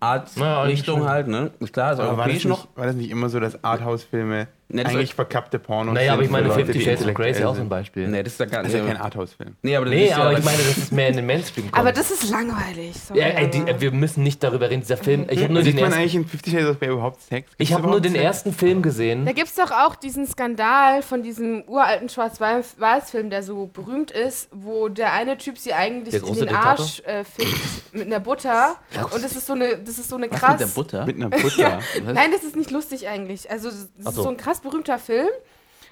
[0.00, 1.08] Art Ja, eigentlich Richtung schon.
[1.08, 1.50] halt, ne?
[1.60, 2.68] Ist klar, ist Aber war das, europäisch nicht, noch.
[2.74, 6.46] war das nicht immer so, dass Arthouse-Filme Nee, eigentlich verkappte Pornos Naja, aber ich meine,
[6.48, 8.06] Leute, Fifty die Shades of Grey ist ja auch so ein Beispiel.
[8.08, 8.72] Nee, das ist ja gar nicht.
[8.74, 9.56] Das ist ja kein Arthouse-Film.
[9.62, 11.78] Nee, aber Nee, ist ja, aber ich meine, das ist mehr in den Mainstream kommt.
[11.78, 12.94] Aber das ist langweilig.
[13.06, 15.26] Sorry, ja, ey, die, aber- wir müssen nicht darüber reden, dieser Film.
[15.30, 17.30] Ich habe nur den man ersten, eigentlich in Fifty Shades of Grey überhaupt Sex?
[17.48, 18.24] Gibt's ich habe nur den Sex?
[18.24, 19.24] ersten Film gesehen.
[19.26, 24.48] Da gibt es doch auch diesen Skandal von diesem uralten Schwarz-Weiß-Film, der so berühmt ist,
[24.52, 28.76] wo der eine Typ sie eigentlich in den Arsch äh, fickt mit einer Butter.
[29.12, 30.52] Und das ist so eine, das ist so eine was krass.
[30.52, 31.06] mit der Butter.
[31.06, 31.78] Mit einer Butter.
[32.04, 32.14] Was?
[32.14, 33.50] Nein, das ist nicht lustig eigentlich.
[33.50, 34.22] Also das ist so.
[34.22, 35.28] so ein krass berühmter Film.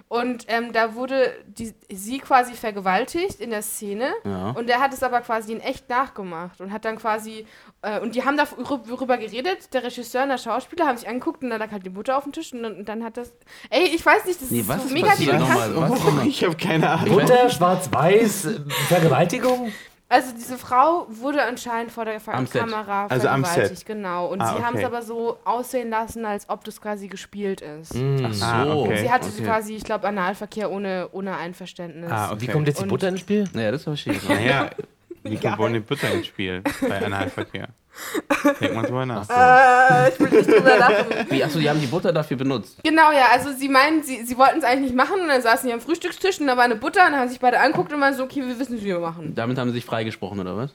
[0.09, 4.11] Und ähm, da wurde die, sie quasi vergewaltigt in der Szene.
[4.25, 4.51] Ja.
[4.53, 7.45] Und er hat es aber quasi in echt nachgemacht und hat dann quasi.
[7.83, 11.51] Äh, und die haben darüber geredet, der Regisseur und der Schauspieler haben sich angeguckt und
[11.51, 13.33] dann lag halt die Butter auf dem Tisch und dann, und dann hat das.
[13.69, 15.25] Ey, ich weiß nicht, das Nee, ist was so ist mega die
[16.29, 17.19] ich habe keine Ahnung.
[17.19, 18.49] Butter, Schwarz-Weiß,
[18.89, 19.71] Vergewaltigung?
[20.11, 22.62] Also diese Frau wurde anscheinend vor der Ver Am Set.
[22.62, 23.52] Kamera Also am Set.
[23.52, 24.26] vergewaltigt, genau.
[24.28, 24.86] Und Ah, sie haben es okay.
[24.86, 27.94] aber so aussehen lassen, als ob das quasi gespielt ist.
[28.24, 28.44] Ach so.
[28.44, 29.02] Ah, okay.
[29.02, 29.44] Sie hatte okay.
[29.44, 32.11] quasi, ich glaube, Analverkehr ohne, ohne Einverständnis.
[32.11, 32.40] Ah, okay.
[32.40, 33.48] Wie kommt jetzt die Und- Butter ins Spiel?
[33.52, 34.26] Naja, das verstehe ich.
[34.26, 34.70] Naja,
[35.24, 37.68] wie kommt wohl die Butter ins Spiel bei Analverkehr?
[38.61, 39.28] Denk mal drüber nach.
[39.28, 41.07] Äh, ich will nicht drüber lachen.
[41.30, 42.78] Wie, achso, die haben die Butter dafür benutzt.
[42.82, 45.68] Genau, ja, also sie meinen, sie, sie wollten es eigentlich nicht machen und dann saßen
[45.68, 48.01] sie am Frühstückstisch und da war eine Butter und dann haben sich beide angeguckt und
[48.01, 49.34] waren so, okay, wir wissen nicht, wie wir machen.
[49.34, 50.70] Damit haben sie sich freigesprochen, oder was?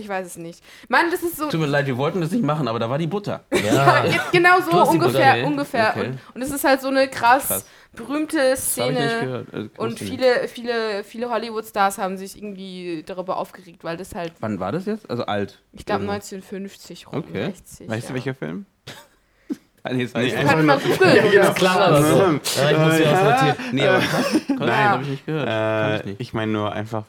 [0.00, 0.62] Ich weiß es nicht.
[0.88, 1.48] Mann, das ist so.
[1.50, 3.44] Tut mir leid, wir wollten das nicht machen, aber da war die Butter.
[3.52, 4.00] Ja.
[4.06, 5.94] Ge- Genau so ungefähr, ungefähr.
[5.96, 6.12] okay.
[6.34, 7.66] Und, es ist halt so eine krass, Krass.
[7.92, 9.20] berühmte Das habe ich nicht Szene.
[9.26, 9.46] gehört.
[9.54, 14.58] Also, Und viele, viele, viele Hollywood-Stars haben sich irgendwie darüber aufgeregt, weil das halt, Wann
[14.58, 15.08] war das jetzt?
[15.10, 15.60] Also alt.
[15.72, 16.10] ich glaube, Ja.
[16.12, 17.44] 1950 rum, Okay.
[17.46, 17.88] 60.
[17.88, 18.14] Weißt du, ja.
[18.14, 18.66] welcher Film?
[19.82, 21.24] Ah, nee, ich Kann nur- googeln.
[21.24, 21.38] oder?
[21.40, 22.22] Das klang aber so.
[22.22, 23.46] Ähm, Ja, ich muss äh, ja was ja.
[23.46, 23.56] notieren.
[23.72, 24.02] Nee, aber
[24.58, 24.90] Nein, Ja.
[24.90, 25.48] habe ich nicht gehört.
[26.06, 27.04] Äh, ich ich meine nur einfach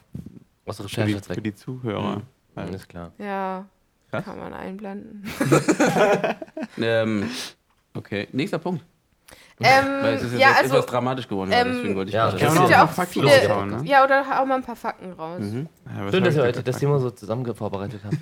[0.64, 2.16] für die, für die Zuhörer.
[2.16, 2.22] Mhm.
[2.54, 3.12] Alles klar.
[3.18, 3.64] Ja,
[4.10, 4.24] Krass.
[4.24, 5.24] kann man einblenden.
[6.80, 7.28] Ähm,
[7.94, 8.84] okay, nächster Punkt.
[9.60, 12.30] Ähm, Weil es ist jetzt ja, etwas also, dramatisch geworden, ähm, deswegen wollte ich ja,
[12.30, 13.80] gerade- Kann man ja ein auch paar Fakten viele, raushauen, ne?
[13.84, 15.40] ja, oder hau mal ein paar Fakten raus.
[15.40, 15.68] Mhm.
[15.86, 18.16] Ja, Schön, dass ihr heute da das Thema so zusammen vorbereitet habt.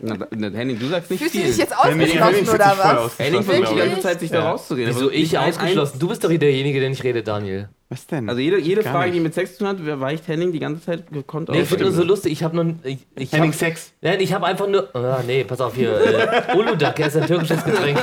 [0.00, 1.48] Na, na, Henning, du sagst nicht Fühlst du viel.
[1.48, 3.18] dich jetzt Henning- Henning ausgeschlossen oder was?
[3.18, 4.94] Henning versucht die ganze Zeit, sich da rauszureden.
[4.94, 5.98] Wieso ich ausgeschlossen?
[5.98, 7.68] Du bist doch derjenige, der nicht redet, Daniel.
[7.90, 8.28] Was denn?
[8.28, 9.16] Also jede, jede Frage, nicht.
[9.16, 11.84] die mit Sex zu tun hat, weicht Henning die ganze Zeit gekonnt Nee, ich finde
[11.84, 12.32] nur so lustig.
[12.32, 12.74] Ich habe nur.
[12.82, 13.92] Ich, ich Henning hab, Sex.
[14.00, 14.94] Nein, ich habe einfach nur.
[14.96, 16.00] Ah, nee, pass auf hier.
[16.00, 17.98] Äh, Uludak, er ist ein türkisches Getränk.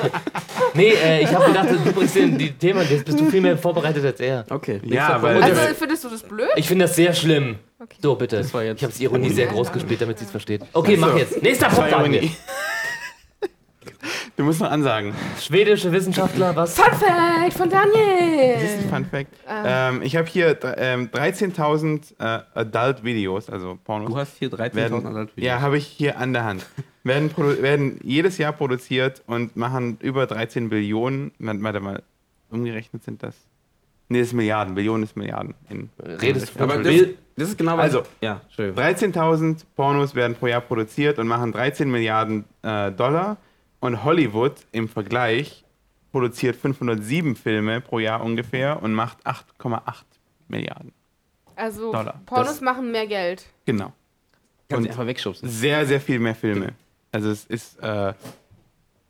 [0.75, 2.85] Nee, äh, ich habe gedacht, du bringst den, die Themen.
[2.89, 4.45] Jetzt bist du viel mehr vorbereitet als er.
[4.49, 4.79] Okay.
[4.83, 5.43] Ja, nächster weil-.
[5.43, 6.49] Also findest du das blöd?
[6.55, 7.55] Ich finde das sehr schlimm.
[7.79, 7.97] Okay.
[8.01, 8.37] So, bitte.
[8.37, 10.61] Das war jetzt- ich habe die Ironie sehr groß gespielt, damit sie es versteht.
[10.73, 11.17] Okay, mach so.
[11.17, 11.41] jetzt.
[11.41, 12.29] Nächster Das Punkt, Daniel.
[14.41, 15.13] Du musst noch ansagen.
[15.39, 16.73] Schwedische Wissenschaftler, was?
[16.73, 18.57] Fun Fact von Das ist Daniel.
[18.57, 19.31] ein Fun Fact.
[19.47, 24.09] Ähm, ich habe hier ähm, 13.000 äh, Adult-Videos, also Pornos.
[24.09, 25.45] Du hast hier 13.000 werden, Adult-Videos.
[25.45, 26.65] ja, habe ich hier an der Hand.
[27.03, 27.31] Werden,
[27.61, 31.31] werden jedes Jahr produziert und machen über 13 Billionen.
[31.39, 32.01] Warte mal,
[32.49, 33.35] umgerechnet sind das.
[34.09, 34.73] Nee, das ist Milliarden.
[34.75, 35.53] Billionen ist Milliarden.
[35.69, 36.95] In, Redest du Aber von das,
[37.35, 37.83] das ist genau was.
[37.85, 38.75] Also, ja, schön.
[38.75, 43.37] 13.000 Pornos werden pro Jahr produziert und machen 13 Milliarden äh, Dollar.
[43.81, 45.65] Und Hollywood im Vergleich
[46.11, 49.81] produziert 507 Filme pro Jahr ungefähr und macht 8,8
[50.47, 50.93] Milliarden.
[51.55, 52.21] Also Dollar.
[52.25, 53.45] Pornos Das- machen mehr Geld.
[53.65, 53.91] Genau.
[54.69, 55.49] Kannst einfach wegschubsen.
[55.49, 56.69] Sehr, sehr viel mehr Filme.
[57.11, 58.13] Also es ist, äh,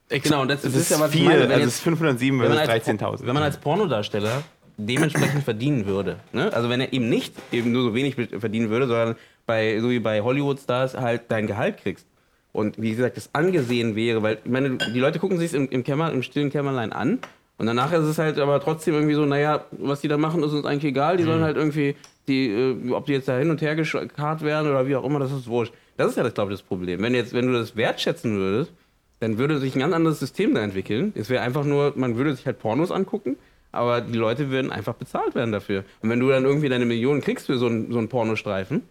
[0.10, 1.26] Genau, und das, das ist, ist ja was ich viel.
[1.30, 1.44] meine.
[1.44, 3.26] Wenn also es ist 507 wenn man, versus als, 13.000.
[3.28, 4.44] wenn man als Pornodarsteller
[4.78, 6.20] dementsprechend verdienen würde.
[6.34, 6.52] Ne?
[6.52, 9.16] Also wenn er eben nicht eben nur so wenig verdienen würde, sondern
[9.46, 12.06] bei, so wie bei Hollywood-Stars halt dein Gehalt kriegst.
[12.54, 15.84] Und wie gesagt, das angesehen wäre, weil ich meine, die Leute gucken sich im, im,
[15.84, 17.20] Kämmer, im stillen Kämmerlein an
[17.62, 20.52] und danach ist es halt aber trotzdem irgendwie so, naja, was die da machen, ist
[20.52, 21.18] uns eigentlich egal.
[21.18, 21.96] Die sollen halt irgendwie,
[22.28, 25.20] die, äh, ob die jetzt da hin und her gekarrt werden oder wie auch immer,
[25.20, 25.72] das ist wurscht.
[25.96, 27.04] Das ist ja, glaube ich, das Problem.
[27.04, 28.74] Wenn, jetzt, wenn du das wertschätzen würdest,
[29.20, 31.14] dann würde sich ein ganz anderes System da entwickeln.
[31.14, 33.38] Es wäre einfach nur, man würde sich halt Pornos angucken,
[33.72, 35.84] aber die Leute würden einfach bezahlt werden dafür.
[36.02, 38.82] Und wenn du dann irgendwie deine Millionen kriegst für so einen, so einen Pornostreifen,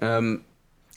[0.00, 0.42] ähm,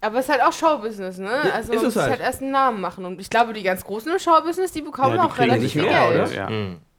[0.04, 1.30] Aber es ist halt auch Showbusiness, ne?
[1.54, 2.12] Also ist man es muss halt.
[2.12, 3.06] halt erst einen Namen machen.
[3.06, 5.74] Und ich glaube, die ganz Großen im Showbusiness, die bekommen Ja, die auch relativ nicht
[5.74, 6.28] viel mehr, Geld.
[6.30, 6.36] oder?
[6.36, 6.50] Ja.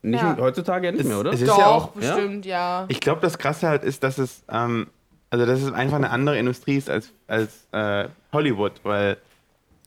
[0.03, 0.37] nicht Ja.
[0.41, 1.33] heutzutage ja nicht mehr, oder?
[1.33, 2.85] Es ist Doch, ja auch, bestimmt, ja.
[2.89, 4.87] ich glaube, das Krasse halt ist, dass es, ähm,
[5.31, 9.17] also dass es einfach eine andere Industrie ist als, als äh, Hollywood, weil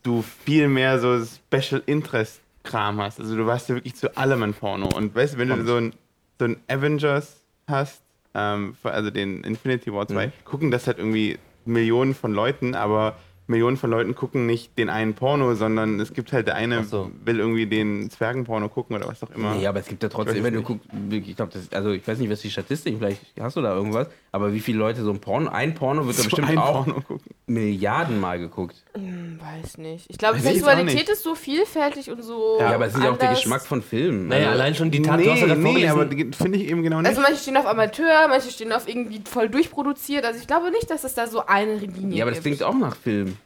[0.02, 3.18] du viel mehr so Special Interest Kram hast.
[3.20, 4.88] Also du warst ja wirklich zu allem ein Porno.
[4.94, 5.92] Und weißt du, wenn du so ein,
[6.38, 8.02] so ein Avengers hast,
[8.34, 10.32] ähm, also den Infinity War 2, Mhm.
[10.44, 11.38] gucken das halt irgendwie
[11.68, 13.16] Millionen von Leuten, aber
[13.48, 17.10] Millionen von Leuten gucken nicht den einen Porno, sondern es gibt halt der eine so.
[17.24, 19.54] will irgendwie den Zwergenporno gucken oder was auch immer.
[19.54, 22.18] Nee, aber es gibt ja trotzdem, wenn du guckst, ich glaube, das, also ich weiß
[22.18, 25.18] nicht, was die Statistik, vielleicht hast du da irgendwas, aber wie viele Leute so ein
[25.20, 27.26] Porno, ein Porno wird da So bestimmt ein auch Porno gucken.
[27.46, 28.76] Milliarden Mal geguckt.
[28.94, 30.04] Hm, Weiß nicht.
[30.10, 32.58] Ich glaube, Sexualität ist so vielfältig und so.
[32.60, 33.30] Ja, aber es ist ja auch der.
[33.30, 34.28] Geschmack von Filmen.
[34.28, 36.58] Naja, Also- allein schon die Tat, du hast ja Nee, gerade nee, aber die- finde
[36.58, 37.08] ich eben genau nicht.
[37.08, 40.26] Also manche stehen auf Amateur, manche stehen auf irgendwie voll durchproduziert.
[40.26, 42.58] Also ich glaube nicht, dass es da so eine Linie ja, aber das gibt.
[42.58, 43.37] klingt auch nach Film.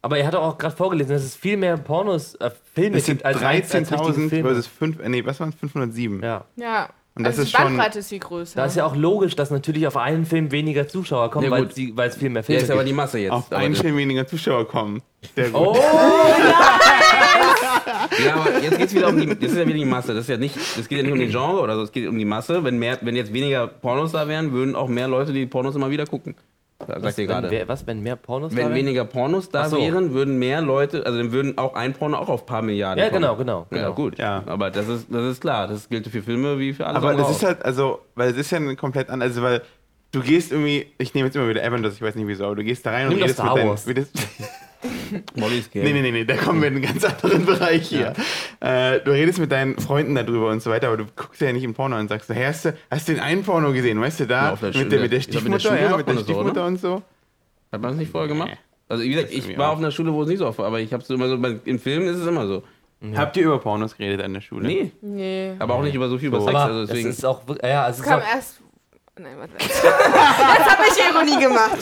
[0.00, 3.06] Aber er hat doch auch gerade vorgelesen, dass es viel mehr Pornos, äh, Filme es
[3.06, 4.48] sind gibt als, als richtige 13.000 Filme.
[4.48, 5.54] versus 5, äh, nee, was waren es?
[5.56, 6.22] 507.
[6.22, 6.44] Ja.
[6.56, 6.88] Ja.
[7.16, 8.54] Und das also ist die schon- Bandbreite ist viel größer.
[8.60, 11.64] Da ist ja auch logisch, dass natürlich auf einen Film weniger Zuschauer kommen, Ja, weil
[11.64, 11.74] gut.
[11.74, 12.90] sie- weil es viel mehr Ja, Filme ist aber gibt.
[12.90, 13.32] die Masse jetzt.
[13.32, 15.02] Auf aber einen Film weniger Zuschauer kommen.
[15.34, 15.66] Sehr gut.
[15.66, 15.76] Oh,
[18.24, 20.14] Ja, aber jetzt geht es wieder um die, das ist ja wieder die Masse.
[20.14, 22.06] Das ist ja nicht, es geht ja nicht um den Genre oder so, es geht
[22.08, 22.62] um die Masse.
[22.64, 25.90] Wenn, mehr, wenn jetzt weniger Pornos da wären, würden auch mehr Leute die Pornos immer
[25.90, 26.36] wieder gucken.
[26.86, 27.50] Sagt ihr wenn, gerade.
[27.50, 28.74] wer, was, wenn mehr Pornos da Wenn wären?
[28.76, 29.78] weniger Pornos da so.
[29.78, 33.02] wären, würden mehr Leute, also dann würden auch ein Porno auch auf ein paar Milliarden
[33.02, 33.22] Ja, kommen.
[33.22, 33.66] genau, genau.
[33.72, 33.94] Ja, genau.
[33.94, 34.16] gut.
[34.18, 34.44] Ja.
[34.46, 35.66] Aber das ist, das ist klar.
[35.66, 37.48] Das gilt für Filme wie für alles Aber das ist auch.
[37.48, 39.62] halt, also, weil es ist ja ein komplett anders, also, weil
[40.12, 42.62] du gehst irgendwie, ich nehme jetzt immer wieder Avengers, ich weiß nicht wieso, aber du
[42.64, 44.12] gehst da rein Nimm und redest Star mit deinen, redest,
[45.36, 45.84] Molly's Game.
[45.84, 48.12] Nee, nee, nee, nee, da kommen wir in einen ganz anderen Bereich hier.
[48.60, 51.64] Äh, du redest mit deinen Freunden darüber und so weiter, aber du guckst ja nicht
[51.64, 54.26] im Porno und sagst, hey, hast du, hast du den einen Porno gesehen, weißt du,
[54.26, 57.02] da Ja, mit, der, mit der mit Stiefmutter, ja, mit der das Stiefmutter und so.
[57.72, 58.50] Hat man das nicht vorher gemacht?
[58.50, 58.58] Nee.
[58.88, 59.72] Also wie gesagt, ich war auch.
[59.74, 61.34] auf einer Schule, wo es nicht so oft war, aber ich habe es immer so,
[61.64, 62.62] in Filmen ist es immer so.
[63.14, 64.66] Habt ihr über Pornos geredet an der Schule?
[64.66, 65.52] Nee, Nee.
[65.58, 66.46] aber auch nicht über so viel über So.
[66.46, 67.08] Sex, Aber also es deswegen.
[67.10, 68.60] ist auch ja, es ist Kam auch, erst.
[69.18, 69.52] Nein, warte.
[69.58, 71.78] Jetzt habe ich Ironie gemacht.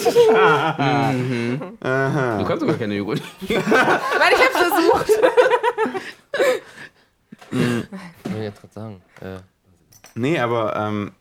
[2.38, 3.20] Du kannst sogar keine Joghurt.
[3.40, 5.10] Weil ich habe versucht.
[7.50, 9.02] was soll ich jetzt gerade sagen?
[9.20, 9.38] Äh,
[10.18, 11.12] Nee, aber, ähm,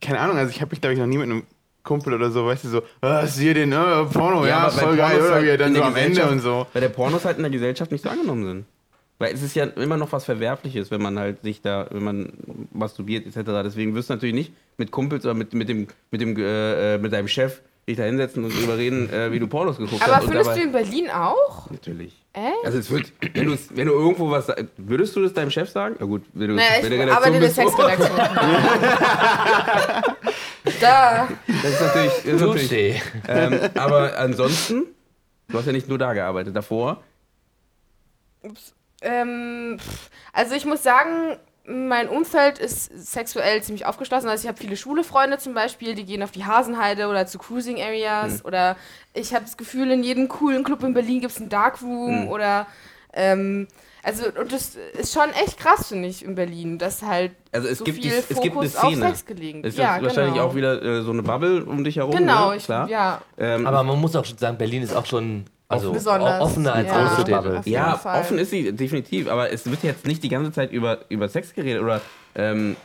[0.00, 1.44] keine Ahnung, also ich habe mich, glaube ich, noch nie mit einem
[1.84, 5.20] Kumpel oder so, weißt du, so, ah, hier den äh, Porno, ja, bei voll geil,
[5.20, 6.66] oder halt wie er dann so am Ende und so.
[6.72, 8.66] Weil der Pornos halt in der Gesellschaft nicht so angenommen sind.
[9.18, 12.32] Weil es ist ja immer noch was Verwerfliches, wenn man halt sich da, wenn man
[12.72, 13.50] masturbiert etc.
[13.64, 16.98] Deswegen wirst du natürlich nicht mit Kumpels oder mit, mit dem, mit dem, äh, äh,
[16.98, 20.16] mit deinem Chef dich da hinsetzen und drüber reden, äh, wie du Pornos geguckt Aber
[20.16, 20.24] hast.
[20.24, 21.70] und findest du in Berlin auch?
[21.70, 22.14] Natürlich.
[22.32, 22.46] Echt?
[22.64, 25.94] Also es wird, wenn, du's- wenn du irgendwo was würdest du das deinem Chef sagen?
[26.00, 28.16] Na gut, wenn du, Naja, wenn du ich Redaktion arbeite in der bist, Sexredaktion.
[30.80, 31.28] da.
[31.46, 34.86] Das ist natürlich, das ist natürlich ähm, aber ansonsten,
[35.48, 37.02] du hast ja nicht nur da gearbeitet, davor.
[39.04, 39.78] Ähm,
[40.32, 44.28] also ich muss sagen, mein Umfeld ist sexuell ziemlich aufgeschlossen.
[44.28, 47.80] Also ich habe viele Schulefreunde zum Beispiel, die gehen auf die Hasenheide oder zu Cruising
[47.80, 48.40] Areas.
[48.40, 48.46] Hm.
[48.46, 48.76] Oder
[49.14, 52.22] ich habe das Gefühl, in jedem coolen Club in Berlin gibt es einen Darkroom.
[52.22, 52.28] Hm.
[52.28, 52.66] Oder
[53.14, 53.68] ähm,
[54.02, 57.78] also und das ist schon echt krass, finde ich, in Berlin, dass halt Also es
[57.78, 59.06] so gibt, viel die, es gibt eine Fokus auf Szene.
[59.06, 60.46] Sex gelegen Es ist ja, wahrscheinlich genau.
[60.46, 62.14] auch wieder äh, so eine Bubble um dich herum.
[62.14, 62.56] Genau, ne?
[62.56, 62.88] ich, klar.
[62.90, 63.22] ja.
[63.38, 66.40] Ähm, Aber man muss auch schon sagen, Berlin ist auch schon also Besonders.
[66.40, 67.60] offener als Ja, Städte.
[67.64, 68.20] jeden ja, Fall.
[68.20, 71.54] offen ist sie definitiv, aber es wird jetzt nicht die ganze Zeit über, über Sex
[71.54, 72.00] geredet oder
[72.34, 72.76] ähm,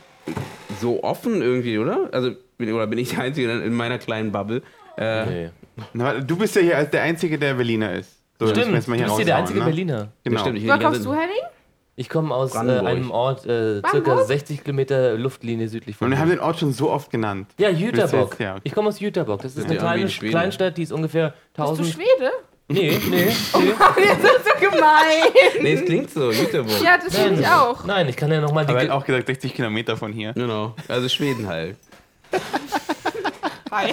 [0.80, 2.08] so offen irgendwie, oder?
[2.12, 4.62] Also, bin- oder bin ich der Einzige in meiner kleinen Bubble?
[4.96, 5.50] Äh, Nee.
[5.94, 8.20] Na, du bist ja hier als der Einzige, der Berliner ist.
[8.38, 9.64] So, Stimmt, du bist hier der einzige ne?
[9.64, 10.08] Berliner.
[10.24, 10.40] Genau.
[10.40, 11.42] stimmt, ich Woher kommst du, Henning?
[11.96, 14.26] Ich komme aus äh, einem Ort äh, circa Brandenburg?
[14.26, 17.48] 60 Kilometer Luftlinie südlich von Und wir haben den Ort schon so oft genannt.
[17.58, 18.38] Ja, Jüterbock.
[18.40, 18.60] ja, okay.
[18.64, 19.42] Ich komme aus Jüterbock.
[19.42, 20.30] Das ist Ja, eine kleine.
[20.30, 21.88] Kleinstadt, die ist ungefähr Bist du 1000...
[21.88, 22.30] Schwede?
[22.70, 23.26] Nee, nee, nee.
[23.26, 25.32] Ihr seid so gemein.
[25.60, 26.80] Nee, es klingt so, Jüterbog.
[26.82, 27.84] Ja, das finde ich auch.
[27.84, 28.70] Nein, ich kann ja nochmal die...
[28.70, 30.32] Aber er hat auch gesagt, 60 Kilometer von hier.
[30.34, 31.76] Genau, also Schweden halt.
[33.72, 33.92] Hi.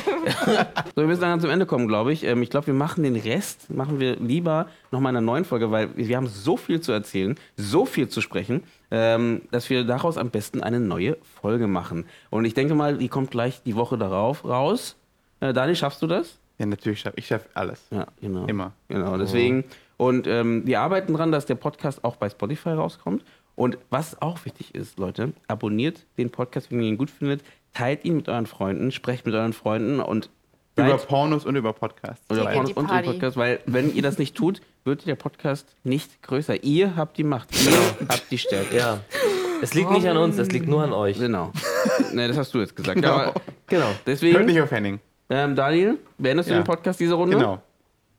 [0.96, 2.24] So, wir müssen dann zum Ende kommen, glaube ich.
[2.24, 5.70] Ähm, ich glaube, wir machen den Rest, machen wir lieber nochmal in einer neuen Folge,
[5.72, 10.18] weil wir haben so viel zu erzählen, so viel zu sprechen, ähm, dass wir daraus
[10.18, 12.06] am besten eine neue Folge machen.
[12.32, 14.96] Und ich denke mal, die kommt gleich die Woche darauf raus.
[15.42, 16.40] Äh, Dani, schaffst du das?
[16.58, 17.86] Ja, natürlich schaff ich schaff alles.
[17.92, 18.46] Ja, genau.
[18.46, 18.74] Immer.
[18.88, 19.64] Genau, deswegen.
[19.98, 23.24] Und ähm, wir arbeiten dran, dass der Podcast auch bei Spotify rauskommt.
[23.56, 27.42] Und was auch wichtig ist, Leute, abonniert den Podcast, wenn ihr ihn gut findet,
[27.74, 30.30] teilt ihn mit euren Freunden, sprecht mit euren Freunden und
[30.76, 32.24] Über Pornos und über Podcasts.
[32.30, 33.10] oder Geht Pornos und den Party.
[33.10, 36.64] Podcast, weil wenn ihr das nicht tut, wird der Podcast nicht größer.
[36.64, 37.78] Ihr habt die Macht, ihr
[38.08, 38.78] habt die Stärke.
[38.78, 39.00] Ja.
[39.62, 41.18] Es liegt nicht an uns, es liegt nur an euch.
[41.18, 41.52] Genau.
[42.14, 42.96] ne, das hast du jetzt gesagt.
[43.02, 43.12] Genau.
[43.12, 43.86] Aber, genau.
[43.86, 45.00] Hört Deswegen, nicht auf Henning.
[45.30, 46.60] Ähm, Daniel, beendest du Ja.
[46.62, 47.38] den Podcast diese Runde?
[47.38, 47.62] Genau.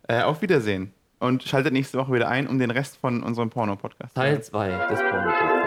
[0.08, 0.92] Äh, auf Wiedersehen.
[1.20, 4.34] Und schaltet nächste Woche wieder ein, um den Rest von unserem Porno-Podcast zu hören.
[4.34, 5.57] Teil 2 des Porno-Podcasts.